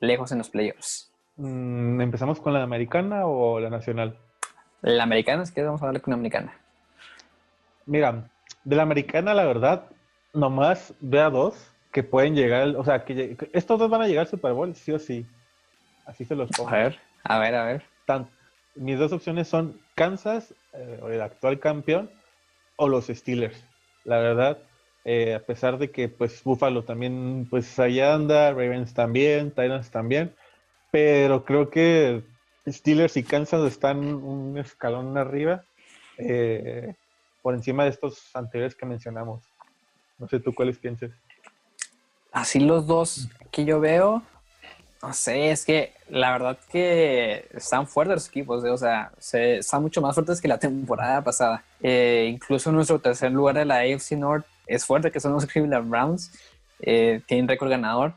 [0.00, 1.10] lejos en los playoffs?
[1.36, 4.16] Mm, ¿Empezamos con la americana o la nacional?
[4.80, 6.56] La americana, es que vamos a darle con la americana.
[7.86, 8.30] Mira,
[8.64, 9.90] de la americana, la verdad,
[10.32, 11.54] nomás ve a dos
[11.92, 14.92] que pueden llegar, o sea, que estos dos van a llegar al Super Bowl, sí
[14.92, 15.26] o sí.
[16.06, 16.70] Así se los pongo.
[16.70, 17.82] A ver, a ver, a ver.
[18.06, 18.28] Tan-
[18.74, 22.10] mis dos opciones son Kansas, eh, el actual campeón,
[22.76, 23.64] o los Steelers.
[24.04, 24.58] La verdad,
[25.04, 30.34] eh, a pesar de que pues Buffalo también, pues allá anda, Ravens también, Titans también,
[30.90, 32.22] pero creo que
[32.66, 35.64] Steelers y Kansas están un escalón arriba,
[36.18, 36.94] eh,
[37.44, 39.42] por encima de estos anteriores que mencionamos.
[40.18, 41.12] No sé tú cuáles pienses.
[42.32, 44.22] Así los dos que yo veo,
[45.02, 49.58] no sé, es que la verdad que están fuertes los equipos, eh, o sea, se,
[49.58, 51.62] están mucho más fuertes que la temporada pasada.
[51.82, 55.90] Eh, incluso nuestro tercer lugar de la AFC North es fuerte, que son los Cleveland
[55.90, 56.32] Browns,
[56.80, 58.14] eh, tienen récord ganador,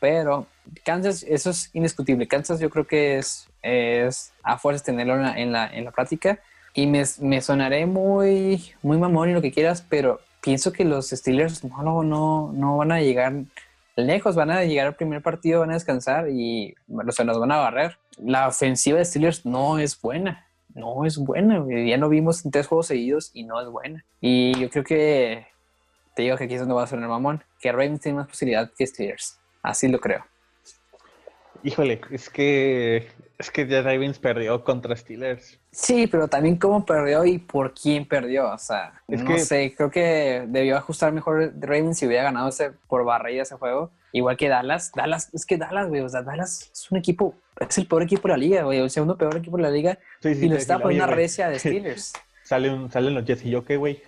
[0.00, 0.46] pero
[0.84, 2.28] Kansas, eso es indiscutible.
[2.28, 5.92] Kansas yo creo que es, es a fuerzas tenerlo en la, en la, en la
[5.92, 6.38] práctica
[6.76, 11.64] y me, sonaré muy, muy mamón y lo que quieras, pero pienso que los Steelers
[11.64, 13.32] no, no, no, van a llegar
[13.96, 16.74] lejos, van a llegar al primer partido, van a descansar y
[17.08, 17.96] se nos van a barrer.
[18.18, 21.64] La ofensiva de Steelers no es buena, no es buena.
[21.66, 24.04] Ya lo vimos en tres juegos seguidos y no es buena.
[24.20, 25.46] Y yo creo que,
[26.14, 28.70] te digo que aquí es donde va a sonar mamón, que Ravens tiene más posibilidad
[28.76, 29.40] que Steelers.
[29.62, 30.26] Así lo creo.
[31.62, 33.08] Híjole, es que
[33.38, 35.58] es que ya Ravens perdió contra Steelers.
[35.78, 38.50] Sí, pero también cómo perdió y por quién perdió.
[38.50, 42.48] O sea, Es no que- sé, creo que debió ajustar mejor Ravens si hubiera ganado
[42.48, 43.90] ese por barrilla ese juego.
[44.12, 44.90] Igual que Dallas.
[44.96, 48.22] Dallas, es que Dallas, güey, o sea, Dallas es un equipo, es el peor equipo
[48.26, 49.98] de la liga, güey, el segundo peor equipo de la liga.
[50.22, 52.14] Sí, sí, y lo está por una recia de Steelers.
[52.42, 54.02] Sale un, salen los Jets y yo, ¿qué, güey?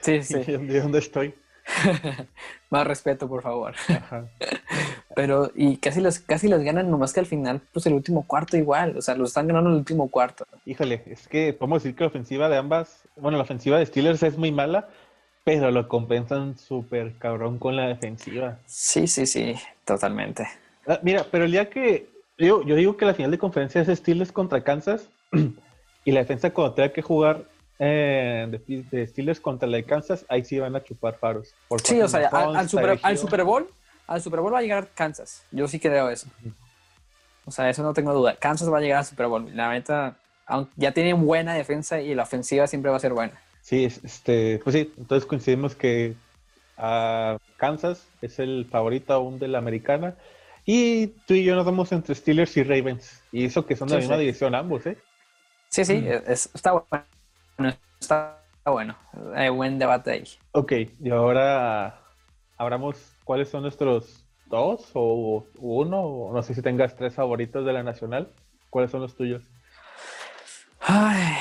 [0.00, 0.34] Sí, sí.
[0.42, 1.32] ¿De dónde estoy?
[2.70, 3.74] Más respeto, por favor.
[3.88, 4.26] Ajá.
[5.14, 8.56] Pero, y casi las, casi las ganan, nomás que al final, pues el último cuarto
[8.56, 8.96] igual.
[8.96, 10.44] O sea, los están ganando el último cuarto.
[10.66, 14.22] Híjole, es que podemos decir que la ofensiva de ambas, bueno, la ofensiva de Steelers
[14.24, 14.88] es muy mala,
[15.44, 18.58] pero lo compensan súper cabrón con la defensiva.
[18.66, 20.48] Sí, sí, sí, totalmente.
[20.86, 23.98] Ah, mira, pero el día que yo, yo digo que la final de conferencia es
[23.98, 25.08] Steelers contra Kansas
[26.04, 27.44] y la defensa cuando tenga que jugar
[27.78, 31.54] eh, de, de Steelers contra la de Kansas, ahí sí van a chupar faros.
[31.68, 33.68] Por Sí, o sea, al, Super, al Bowl,
[34.06, 35.42] al Super Bowl va a llegar Kansas.
[35.50, 36.28] Yo sí creo eso.
[37.46, 38.36] O sea, eso no tengo duda.
[38.36, 39.54] Kansas va a llegar al Super Bowl.
[39.54, 43.38] La neta, aunque ya tienen buena defensa y la ofensiva siempre va a ser buena.
[43.60, 46.14] Sí, es- este, pues sí, entonces coincidimos que
[46.76, 50.16] ah, Kansas es el favorito aún de la americana.
[50.66, 53.20] Y tú y yo nos vamos entre Steelers y Ravens.
[53.32, 54.20] Y eso que son de la misma sí.
[54.22, 54.96] división ambos, ¿eh?
[55.68, 56.08] Sí, sí, Mm.
[56.30, 57.04] es- está bueno.
[58.00, 58.96] Está bueno.
[59.34, 60.24] Hay buen debate ahí.
[60.52, 62.00] Ok, y ahora
[62.56, 67.72] abramos cuáles son nuestros dos o uno, o no sé si tengas tres favoritos de
[67.72, 68.30] la Nacional.
[68.70, 69.42] ¿Cuáles son los tuyos?
[70.80, 71.36] Ay,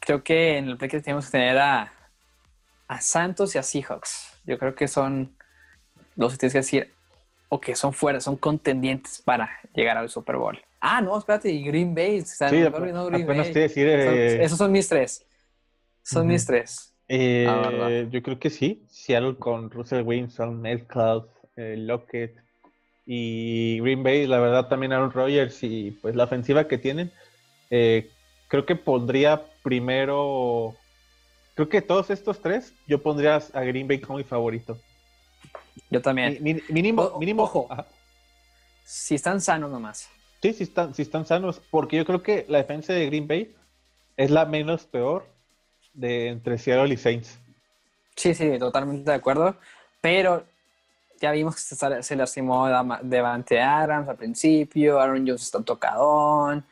[0.00, 1.92] creo que en el play que tenemos que tener a,
[2.86, 4.40] a Santos y a Seahawks.
[4.44, 5.36] Yo creo que son
[6.16, 6.94] los que tienes que decir,
[7.48, 10.60] o que son fuera, son contendientes para llegar al Super Bowl.
[10.80, 12.22] Ah, no, espérate, y Green Bay.
[12.22, 15.24] sí, apenas te decir, eh, esos son mis tres.
[16.02, 16.94] Son mis tres.
[17.08, 18.84] Eh, yo creo que sí.
[18.88, 22.36] Seattle con Russell Wilson, Metcalf, eh, Lockett
[23.06, 27.10] y Green Bay, la verdad también Aaron Rodgers y pues la ofensiva que tienen.
[27.68, 30.76] creo que pondría primero,
[31.54, 34.78] creo que todos estos tres, yo pondría a Green Bay como mi favorito.
[35.90, 36.38] Yo también.
[36.68, 37.44] mínimo, mínimo.
[37.44, 37.68] Ojo.
[38.84, 40.08] Si están sanos nomás.
[40.40, 43.54] Sí, si están, si están sanos, porque yo creo que la defensa de Green Bay
[44.16, 45.26] es la menos peor
[45.94, 47.38] de entre Seattle y Saints.
[48.14, 49.56] Sí, sí, totalmente de acuerdo.
[50.00, 50.44] Pero
[51.20, 52.68] ya vimos que se, se lastimó
[53.02, 56.64] Devante Adams al principio, Aaron Jones está tocadón.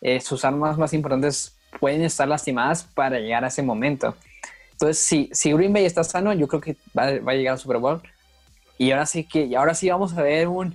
[0.00, 4.16] Eh, sus armas más importantes pueden estar lastimadas para llegar a ese momento.
[4.72, 7.58] Entonces, si, si Green Bay está sano, yo creo que va, va a llegar al
[7.58, 8.00] Super Bowl.
[8.78, 10.74] Y ahora sí que, y ahora sí vamos a ver un,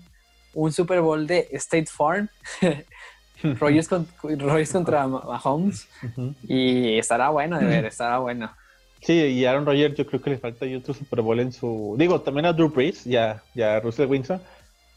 [0.55, 2.29] un Super Bowl de State Farm.
[3.59, 3.87] Rogers,
[4.71, 5.87] contra Mahomes.
[6.47, 8.49] Y estará bueno de ver, estará bueno.
[9.01, 11.95] Sí, y Aaron Rodgers yo creo que le falta otro Super Bowl en su...
[11.99, 14.41] Digo, también a Drew Brees, ya, ya a Russell Wilson,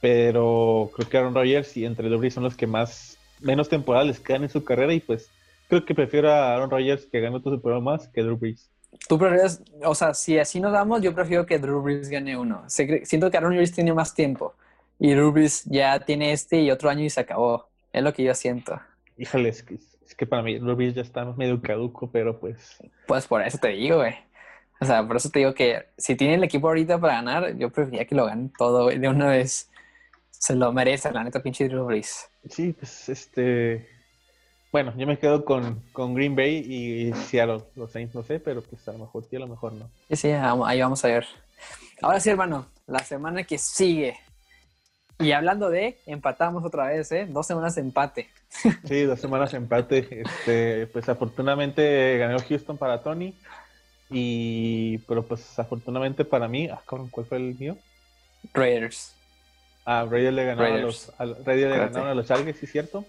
[0.01, 4.07] pero creo que Aaron Rodgers y entre Drew Brees son los que más, menos temporadas
[4.07, 5.29] les quedan en su carrera y pues
[5.69, 8.71] creo que prefiero a Aaron Rodgers que gane otro Super Bowl más que Drew Brees.
[9.07, 12.65] Tú prefieres, o sea, si así nos damos, yo prefiero que Drew Brees gane uno.
[12.69, 14.55] Siento que Aaron Rodgers tiene más tiempo
[14.99, 17.69] y Brees ya tiene este y otro año y se acabó.
[17.93, 18.81] Es lo que yo siento.
[19.17, 19.65] Híjole, es
[20.17, 22.79] que, para mí Brees ya está medio caduco, pero pues...
[23.07, 24.15] Pues por eso te digo, güey.
[24.81, 27.71] O sea, por eso te digo que si tiene el equipo ahorita para ganar, yo
[27.71, 29.71] preferiría que lo ganen todo, güey, de una vez.
[30.31, 32.29] Se lo merece, la neta, pinche Drew Brees.
[32.49, 33.89] Sí, pues este
[34.71, 35.83] bueno, yo me quedo con,
[36.15, 37.65] Green Bay y Seattle.
[37.75, 39.91] Los Saints no sé, pero pues a lo mejor sí, a lo mejor no.
[40.11, 41.27] Sí, sí, ahí vamos a ver.
[42.03, 44.19] Ahora sí, hermano, la semana que sigue.
[45.21, 47.27] Y hablando de, empatamos otra vez, ¿eh?
[47.29, 48.29] Dos semanas de empate.
[48.85, 50.23] Sí, dos semanas de empate.
[50.23, 53.35] Este, pues afortunadamente ganó Houston para Tony.
[54.11, 57.77] Y, pero pues afortunadamente para mí, ah, ¿cuál fue el mío?
[58.55, 59.15] Raiders.
[59.85, 63.05] Ah, Raiders le ganaron a los, Raiders le ganaron a los Chargers, sí, cierto.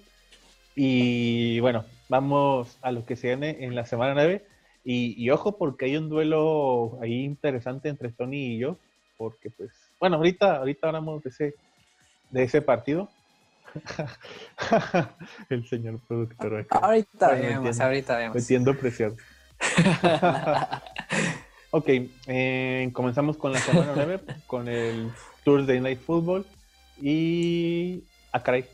[0.76, 4.46] Y bueno, vamos a lo que se viene en la semana 9.
[4.86, 8.78] Y, ojo, porque hay un duelo ahí interesante entre Tony y yo.
[9.18, 11.54] Porque, pues, bueno, ahorita, ahorita hablamos de ese,
[12.30, 13.10] de ese partido.
[15.50, 16.66] El señor productor.
[16.70, 18.36] Ahorita vemos, ahorita vemos.
[18.36, 19.16] Metiendo presión.
[21.72, 21.90] ok,
[22.28, 25.12] eh, comenzamos con la semana 9, con el
[25.44, 26.46] Thursday Night Football.
[27.02, 28.04] Y.
[28.32, 28.66] Ah, caray,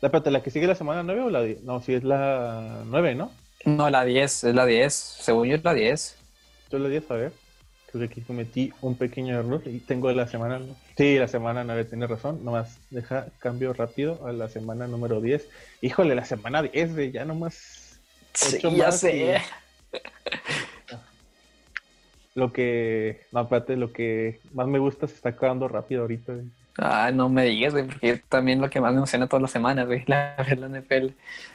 [0.00, 1.64] Espérate, ¿la que sigue la semana 9 o la 10?
[1.64, 3.32] No, sí es la 9, ¿no?
[3.64, 4.94] No, la 10, es la 10.
[4.94, 6.16] Según yo es la 10.
[6.70, 7.32] Yo es la 10, a ver.
[7.90, 10.60] Creo que aquí cometí un pequeño error y tengo la semana.
[10.96, 12.44] Sí, la semana 9 tiene razón.
[12.44, 15.48] Nomás deja cambio rápido a la semana número 10.
[15.80, 17.98] Híjole, la semana 10, de ya nomás.
[18.34, 19.40] Sí, ya sé.
[22.34, 23.22] Lo que.
[23.32, 26.34] No, espérate, lo que más me gusta se está acabando rápido ahorita.
[26.76, 29.86] Ah, no me digas, güey, porque también lo que más me emociona todas las semanas,
[29.86, 31.08] güey, la, la NFL.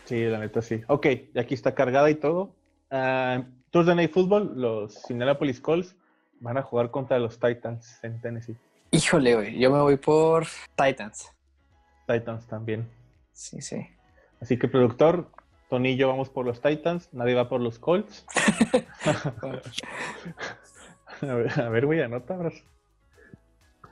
[0.06, 0.82] Sí, la neta sí.
[0.88, 2.56] Ok, y aquí está cargada y todo.
[2.92, 5.96] Uh, Thursday Night Football, los Indianapolis Colts
[6.44, 8.58] van a jugar contra los Titans en Tennessee.
[8.92, 11.32] Híjole, güey, yo me voy por Titans.
[12.06, 12.88] Titans también.
[13.32, 13.88] Sí, sí.
[14.42, 15.32] Así que, productor,
[15.70, 18.26] Tony y yo vamos por los Titans, nadie va por los Colts.
[21.58, 22.38] a ver, güey, anota.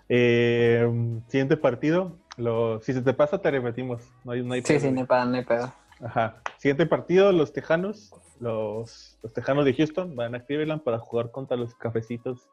[0.09, 0.85] Eh,
[1.29, 2.17] siguiente partido.
[2.35, 4.03] Lo, si se te pasa, te repetimos.
[4.25, 6.41] No hay, no sí, sí, no hay pedo, Ajá.
[6.61, 8.13] Siguiente partido, los Tejanos.
[8.39, 12.47] Los, los Tejanos de Houston van a Cleveland para jugar contra los Cafecitos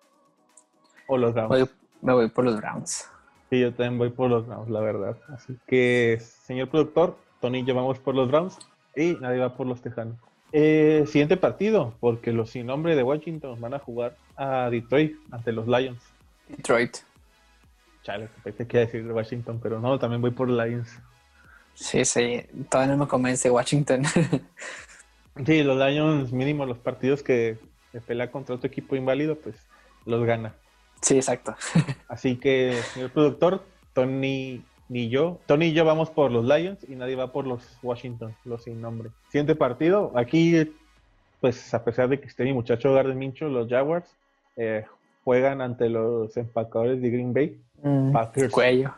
[1.09, 1.71] o los Browns.
[2.01, 3.07] me voy por los Browns.
[3.51, 5.19] Sí, yo también voy por los Browns, la verdad.
[5.29, 8.59] Así que, señor productor, Tony y yo vamos por los Browns
[8.97, 10.17] y nadie va por los Tejanos.
[10.53, 15.53] Eh, siguiente partido, porque los sin nombre de Washington van a jugar a Detroit ante
[15.53, 16.03] los Lions.
[16.49, 16.97] Detroit
[18.09, 20.99] chale, te quiero decir de Washington, pero no, también voy por Lions.
[21.81, 24.03] Sí, sí, todavía no me convence Washington.
[25.47, 27.57] sí, los Lions, mínimo los partidos que
[28.07, 29.55] pelea contra otro equipo inválido, pues
[30.05, 30.55] los gana.
[31.01, 31.55] Sí, exacto.
[32.09, 36.97] Así que, señor productor, Tony ni yo, Tony y yo vamos por los Lions y
[36.97, 39.11] nadie va por los Washington, los sin nombre.
[39.29, 40.73] Siguiente partido, aquí
[41.41, 44.17] pues a pesar de que esté mi muchacho Garden Mincho, los Jaguars
[44.57, 44.85] eh,
[45.25, 47.61] juegan ante los empacadores de Green Bay.
[47.83, 48.53] Mm, Packers.
[48.53, 48.95] Cuello.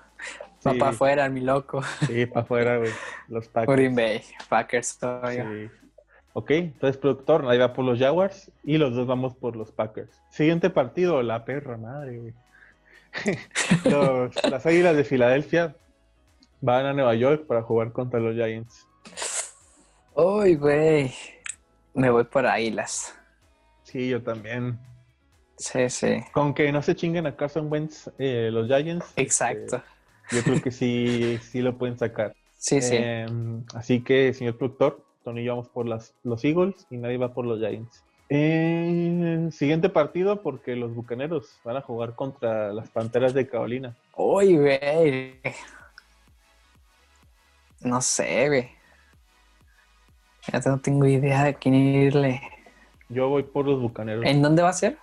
[0.67, 0.79] Va Sí.
[0.79, 1.83] para afuera, mi loco.
[2.07, 2.91] Sí, para afuera, güey.
[3.29, 3.77] Los Packers.
[3.77, 4.23] Green Bay.
[4.49, 5.49] Packers todavía.
[5.51, 5.71] Sí.
[6.33, 10.11] Ok, entonces productor, nadie va por los Jaguars y los dos vamos por los Packers.
[10.31, 12.35] Siguiente partido, la perra madre, güey.
[13.85, 15.75] Los- las Águilas de Filadelfia
[16.61, 18.87] van a Nueva York para jugar contra los Giants.
[20.15, 21.13] Uy, güey.
[21.95, 23.15] Me voy por Águilas.
[23.83, 24.79] Sí, yo también.
[25.57, 26.23] Sí, sí.
[26.33, 29.13] Con que no se chinguen a Carson Wentz eh, los Giants.
[29.17, 29.77] Exacto.
[29.77, 29.83] eh,
[30.31, 32.35] yo creo que sí, sí lo pueden sacar.
[32.57, 32.97] Sí, sí.
[32.99, 33.27] Eh,
[33.75, 37.33] así que, señor productor, Tony y yo vamos por las, los Eagles y nadie va
[37.33, 38.05] por los Giants.
[38.29, 43.97] Eh, siguiente partido porque los Bucaneros van a jugar contra las Panteras de Carolina.
[44.17, 45.41] Uy, güey.
[47.81, 48.71] No sé, güey.
[50.53, 52.41] Ya no tengo idea de quién irle.
[53.09, 54.97] Yo voy por los Bucaneros ¿En dónde va a ser?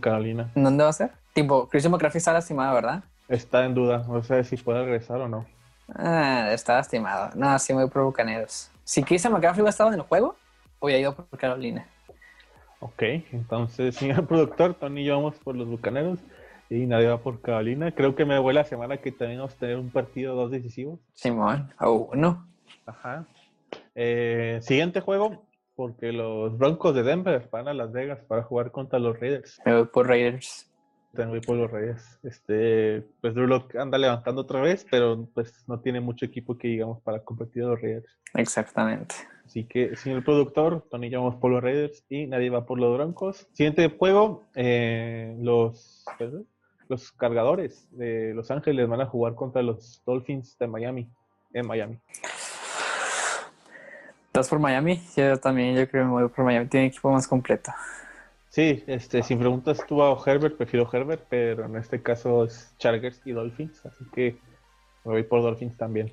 [0.00, 0.52] Carolina.
[0.54, 1.12] ¿En dónde va a ser?
[1.32, 3.04] Tipo, Christian McCaffrey está lastimado, ¿verdad?
[3.28, 5.46] Está en duda, no sé si puede regresar o no.
[5.94, 7.30] Ah, está lastimado.
[7.34, 8.70] No, sí voy por Bucaneros.
[8.84, 10.36] Si Christian McCaffrey hubiera estado en el juego,
[10.80, 11.86] hubiera ido por Carolina.
[12.80, 13.02] Ok,
[13.32, 16.18] entonces, señor productor, Tony y yo vamos por los Bucaneros
[16.70, 17.92] y nadie va por Carolina.
[17.92, 21.00] Creo que me voy la semana que también vamos a tener un partido dos decisivos.
[21.14, 22.46] Simón, a uno.
[22.86, 23.26] Ajá.
[23.94, 25.42] Eh, siguiente juego,
[25.74, 29.60] porque los Broncos de Denver van a Las Vegas para jugar contra los Raiders.
[29.64, 30.70] Me voy por Raiders.
[31.12, 32.18] Voy por los Raiders.
[32.22, 36.68] Este, pues Drew Lock anda levantando otra vez, pero pues no tiene mucho equipo que
[36.68, 38.06] digamos para competir a los Raiders.
[38.34, 39.14] Exactamente.
[39.44, 43.48] Así que, señor productor, Tony vamos por los Raiders y nadie va por los Broncos.
[43.52, 46.46] Siguiente juego, eh, los, ¿perdón?
[46.88, 51.08] los cargadores de Los Ángeles van a jugar contra los Dolphins de Miami,
[51.52, 51.98] en Miami.
[54.26, 55.02] ¿Estás por Miami?
[55.16, 56.66] Yo también, yo creo que me voy por Miami.
[56.68, 57.72] Tiene equipo más completo.
[58.58, 63.20] Sí, este, sin preguntas tú a Herbert, prefiero Herbert, pero en este caso es Chargers
[63.24, 64.36] y Dolphins, así que
[65.04, 66.12] me voy por Dolphins también.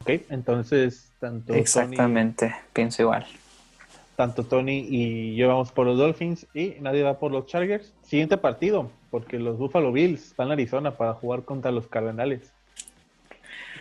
[0.00, 3.24] Ok, entonces tanto Tony, Exactamente, pienso igual.
[4.16, 7.94] tanto Tony y yo vamos por los Dolphins y nadie va por los Chargers.
[8.02, 12.52] Siguiente partido, porque los Buffalo Bills van a Arizona para jugar contra los Cardenales.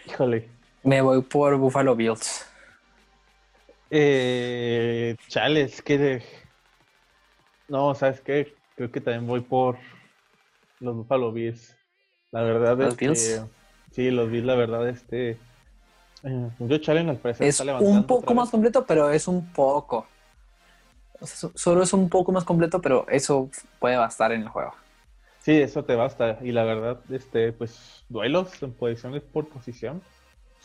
[0.05, 0.47] Híjole.
[0.83, 2.45] Me voy por Buffalo Bills.
[3.89, 6.44] Eh, chales, que de...
[7.67, 8.53] No, ¿sabes qué?
[8.75, 9.77] Creo que también voy por
[10.79, 11.75] los Buffalo Bills.
[12.31, 13.41] La verdad ¿Los es que...
[13.91, 15.37] Sí, los Bills, la verdad, este...
[16.23, 19.45] eh, Yo Chalen al parecer Es está levantando un poco más completo, pero es un
[19.53, 20.05] poco.
[21.21, 23.49] O sea, so- solo es un poco más completo, pero eso
[23.79, 24.73] puede bastar en el juego.
[25.39, 26.39] Sí, eso te basta.
[26.41, 30.01] Y la verdad, este, pues, duelos en posiciones por posición.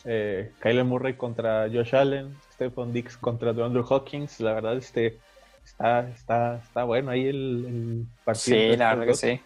[0.03, 4.39] Eh, Kyler Murray contra Josh Allen, Stephon Dix contra DeAndre Hawkins.
[4.41, 5.19] La verdad, este,
[5.65, 8.57] está, está, está bueno ahí el, el partido.
[8.57, 9.41] Sí, la verdad que sí.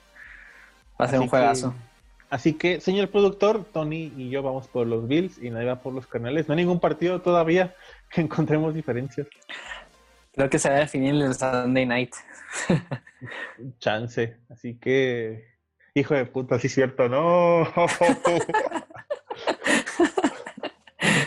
[1.00, 1.72] Va a ser Así un juegazo.
[1.72, 1.78] que-
[2.30, 5.94] así que, señor productor, Tony y yo vamos por los Bills y nadie va por
[5.94, 6.48] los Canales.
[6.48, 7.76] No hay ningún partido todavía
[8.10, 9.28] que encontremos diferencias.
[10.34, 12.14] Creo que se va a definir el Sunday night.
[13.80, 14.38] Chance.
[14.50, 15.46] Así que,
[15.94, 17.64] hijo de puta, sí es cierto, no.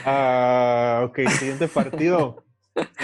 [0.04, 2.44] Ah, ok, siguiente partido.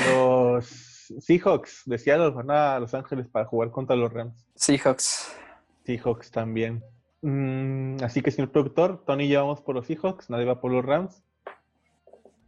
[0.09, 0.84] Los
[1.21, 4.47] Seahawks de Seattle van a Los Ángeles para jugar contra los Rams.
[4.55, 5.35] Seahawks.
[5.85, 6.83] Seahawks también.
[7.23, 10.73] Mm, así que, señor productor, Tony y yo vamos por los Seahawks, nadie va por
[10.73, 11.23] los Rams.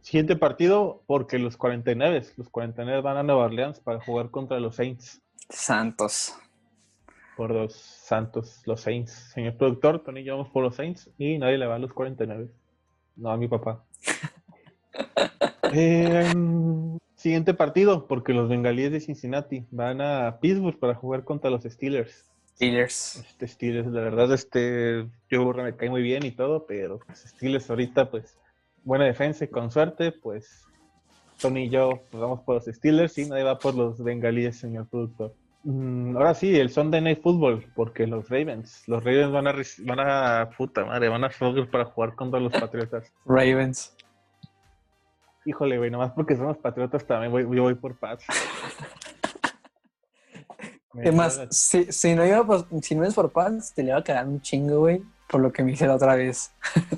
[0.01, 4.75] Siguiente partido, porque los 49, los 49 van a Nueva Orleans para jugar contra los
[4.75, 5.21] Saints.
[5.49, 6.35] Santos.
[7.35, 9.11] Por los Santos, los Saints.
[9.33, 11.91] Señor productor, Tony y yo vamos por los Saints y nadie le va a los
[11.93, 12.47] 49.
[13.15, 13.83] No, a mi papá.
[15.73, 16.33] Eh,
[17.17, 22.25] siguiente partido, porque los bengalíes de Cincinnati van a Pittsburgh para jugar contra los Steelers.
[22.55, 23.17] Steelers.
[23.17, 27.69] Este Steelers, la verdad, este, yo me cae muy bien y todo, pero pues, Steelers
[27.69, 28.37] ahorita, pues,
[28.83, 30.65] buena defensa y con suerte, pues,
[31.41, 34.87] Tony y yo pues, vamos por los Steelers y nadie va por los bengalíes, señor
[34.87, 35.33] productor.
[35.63, 39.99] Mm, ahora sí, el Sunday Night Football, porque los Ravens, los Ravens van a, van
[39.99, 43.11] a, puta madre, van a Fogger para jugar contra los Patriotas.
[43.25, 43.96] Ravens.
[45.47, 48.25] Híjole, güey, nomás porque somos Patriotas también voy, yo voy por Pats.
[50.93, 53.93] Me Es más, si, si, no iba por- si no es por Pats, te le
[53.93, 56.51] va a quedar un chingo, güey, por lo que me hice la otra vez.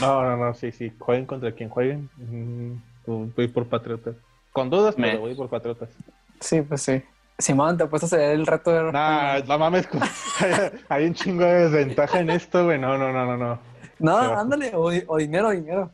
[0.00, 0.92] No, no, no, sí, sí.
[0.96, 2.08] Jueguen contra quien jueguen.
[2.16, 4.14] mm, pues voy por Patriotas.
[4.52, 5.88] Con dudas, Me- pero voy por Patriotas.
[6.38, 7.02] Sí, pues sí.
[7.36, 8.92] Simón, te apuesto a hacer el reto de...
[8.92, 9.88] Nah, no mames.
[10.88, 12.78] Hay un chingo de desventaja en esto, güey.
[12.78, 13.58] No, no, no, no, no.
[13.98, 15.90] no, pero- ándale, o, o dinero, dinero.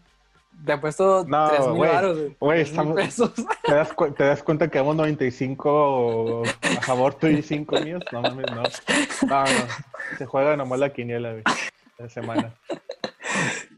[0.64, 3.32] Te ha puesto No, 3 mil baros, güey, 3,000 estamos- pesos.
[3.64, 6.42] ¿Te das, te das cuenta que vamos 95
[6.78, 8.02] a favor tú y 5 míos?
[8.12, 8.62] No mames, no.
[9.28, 9.48] No, no.
[10.18, 11.42] Se juega nomás la quiniela, güey.
[11.98, 12.52] La semana.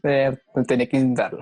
[0.03, 0.35] Eh,
[0.67, 1.39] tenía que intentarlo.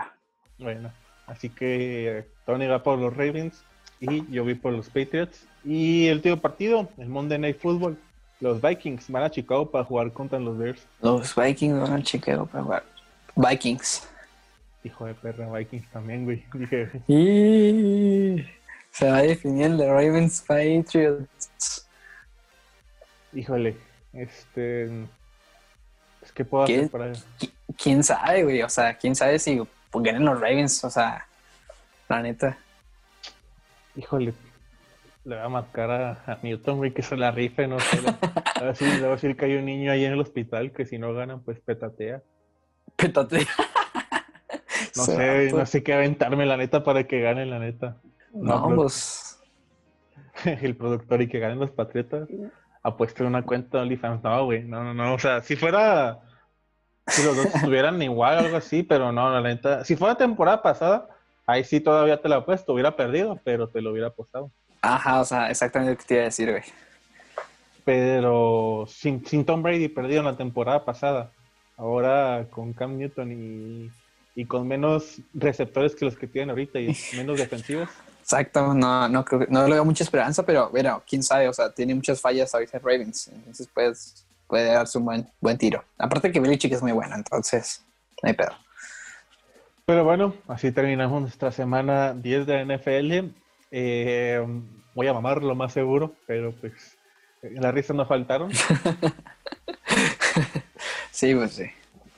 [0.57, 0.91] Bueno,
[1.27, 3.63] así que Tony va por los Ravens
[3.99, 5.45] y yo vi por los Patriots.
[5.63, 7.97] Y el último partido, el Monday Night Football.
[8.41, 10.81] Los Vikings van a Chicago para jugar contra los Bears.
[11.01, 12.83] Los Vikings van a Chicago para jugar.
[13.35, 14.07] Vikings.
[14.83, 16.43] Hijo de perra, Vikings también, güey.
[16.53, 18.45] Dije, Y
[18.91, 21.87] se va a definir el de Ravens Patriots.
[23.33, 23.75] híjole,
[24.13, 24.89] este.
[26.19, 27.11] Pues, ¿Qué puedo hacer para.?
[27.11, 27.51] Qui-
[27.81, 28.61] ¿Quién sabe, güey?
[28.63, 29.61] O sea, ¿quién sabe si
[29.91, 30.83] pues, ganen los Ravens?
[30.83, 31.25] O sea,
[32.07, 32.57] la neta.
[33.95, 34.33] Híjole,
[35.25, 38.01] le voy a marcar a, a Newton, güey, que se la rife, no sé.
[38.01, 40.85] le- A le voy a decir que hay un niño ahí en el hospital que
[40.85, 42.21] si no ganan, pues petatea.
[42.95, 43.45] Pétate.
[44.99, 47.97] No sé, no sé qué aventarme, la neta, para que ganen, la neta.
[48.33, 49.39] No, no, pues.
[50.45, 52.27] el productor y que ganen los Patriotas,
[52.83, 54.23] apuesto en una cuenta de OnlyFans.
[54.23, 55.13] No, güey, no, no, no.
[55.13, 56.19] O sea, si fuera.
[57.07, 59.83] Si los dos estuvieran igual o algo así, pero no, la neta.
[59.83, 61.09] Si fuera temporada pasada,
[61.45, 62.73] ahí sí todavía te la apuesto.
[62.73, 64.51] Hubiera perdido, pero te lo hubiera apostado.
[64.81, 66.63] Ajá, o sea, exactamente lo que te iba a decir, güey.
[67.83, 71.31] Pero sin, sin Tom Brady perdido en la temporada pasada.
[71.75, 73.91] Ahora con Cam Newton y,
[74.35, 77.89] y con menos receptores que los que tienen ahorita y menos defensivos.
[78.21, 81.71] Exacto, no, no creo no le veo mucha esperanza, pero bueno, quién sabe, o sea,
[81.71, 85.83] tiene muchas fallas ahorita Ravens, entonces pues, puede darse un buen, buen tiro.
[85.97, 87.83] Aparte que Belichick es muy bueno, entonces,
[88.21, 88.51] no hay pedo.
[89.85, 93.33] Pero bueno, así terminamos nuestra semana 10 de la NFL.
[93.71, 94.45] Eh,
[94.93, 96.95] voy a mamar lo más seguro, pero pues
[97.41, 98.51] eh, las risas no faltaron.
[101.19, 101.65] Sí, pues sí.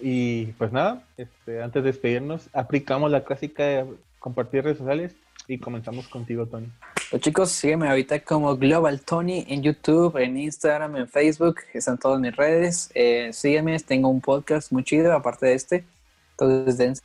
[0.01, 3.85] Y pues nada, este, antes de despedirnos, aplicamos la clásica de
[4.19, 5.15] compartir redes sociales
[5.47, 6.67] y comenzamos contigo, Tony.
[7.09, 12.19] Pues chicos, sígueme ahorita como Global Tony en YouTube, en Instagram, en Facebook, están todas
[12.19, 12.89] mis redes.
[12.95, 15.83] Eh, sígueme, tengo un podcast muy chido, aparte de este.
[16.31, 17.03] Entonces, dense.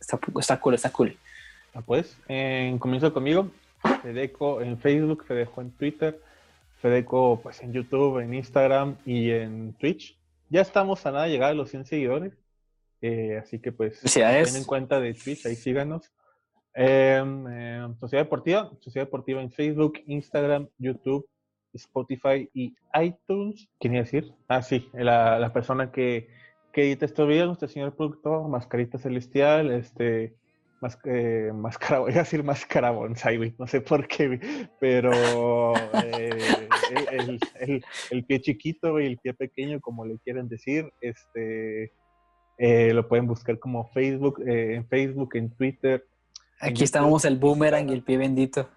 [0.00, 1.16] Está, está cool, está cool.
[1.74, 3.48] Ah, pues, en comienzo conmigo,
[4.02, 6.20] Fedeco en Facebook, Fedeco en Twitter,
[6.80, 10.16] Fedeco pues en YouTube, en Instagram y en Twitch.
[10.52, 12.34] Ya estamos a nada de llegar a los 100 seguidores,
[13.00, 16.12] eh, así que pues ten en cuenta de Twitch, ahí síganos.
[16.74, 21.26] Eh, eh, Sociedad Deportiva, Sociedad Deportiva en Facebook, Instagram, YouTube,
[21.72, 23.66] Spotify y iTunes.
[23.80, 24.30] ¿Quién iba a decir?
[24.46, 26.28] Ah, sí, la, la persona que,
[26.70, 30.36] que edita estos videos, nuestro señor productor, Mascarita Celestial, este,
[30.82, 34.40] más, eh, máscara, voy a decir máscara bonsai, güey, no sé por qué, güey,
[34.80, 35.72] pero
[36.04, 36.68] eh,
[37.12, 41.92] el, el- pie chiquito y el pie pequeño, como le quieren decir, este,
[42.58, 46.04] eh, lo pueden buscar como Facebook, eh, en Facebook, en Twitter.
[46.60, 48.68] en Aquí YouTube, estábamos el en boomerang y el pie bendito.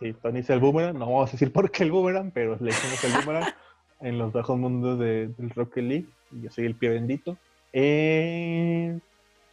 [0.00, 2.66] Sí, Tony es el boomerang, no vamos a decir por qué el boomerang, pero le
[2.72, 3.52] decimos el boomerang
[4.00, 6.06] en los bajos mundos de- del Rocket League.
[6.32, 7.36] Y yo soy el pie bendito.
[7.72, 8.98] Eh,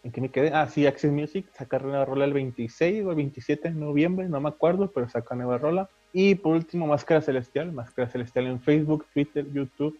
[0.03, 0.51] ¿En qué me quedé?
[0.53, 4.39] Ah, sí, Access Music saca nueva rola el 26 o el 27 de noviembre, no
[4.39, 5.89] me acuerdo, pero saca nueva rola.
[6.13, 9.99] Y por último, Máscara Celestial, Máscara Celestial en Facebook, Twitter, YouTube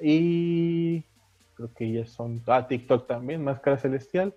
[0.00, 1.02] y
[1.54, 4.34] creo que ya son, ah, TikTok también, Máscara Celestial.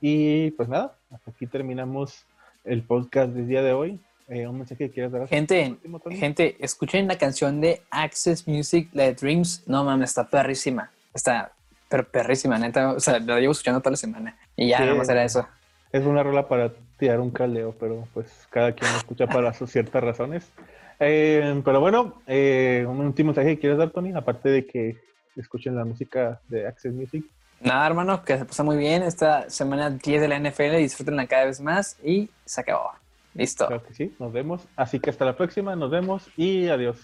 [0.00, 2.24] Y pues nada, hasta aquí terminamos
[2.64, 4.00] el podcast del día de hoy.
[4.28, 5.28] Eh, un mensaje que quieras dar.
[5.28, 6.00] Gente, último?
[6.10, 9.64] Gente, escuchen la canción de Access Music, la de Dreams.
[9.66, 10.90] No mames, está perrísima.
[11.14, 11.52] Está
[11.88, 12.92] per- perrísima, neta.
[12.92, 14.36] O sea, la llevo escuchando toda la semana.
[14.56, 14.84] Y ya, Sí.
[14.84, 15.46] nada más era eso.
[15.92, 19.70] Es una rola para tirar un caldeo, pero pues cada quien lo escucha para sus
[19.70, 20.50] ciertas razones.
[20.98, 24.96] Eh, pero bueno, eh, un último mensaje que quieres dar, Tony, aparte de que
[25.36, 27.24] escuchen la música de Access Music.
[27.60, 29.02] Nada, hermano, que se pasa muy bien.
[29.02, 32.90] Esta semana 10 de la NFL, disfrútenla cada vez más y se acabó.
[33.34, 33.66] Listo.
[33.66, 34.62] Claro que sí, nos vemos.
[34.76, 36.96] Así que hasta la próxima, nos vemos y adiós.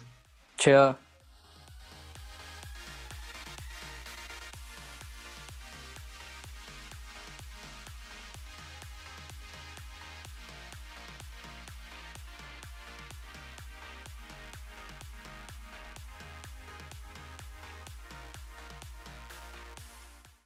[0.57, 0.97] Chido.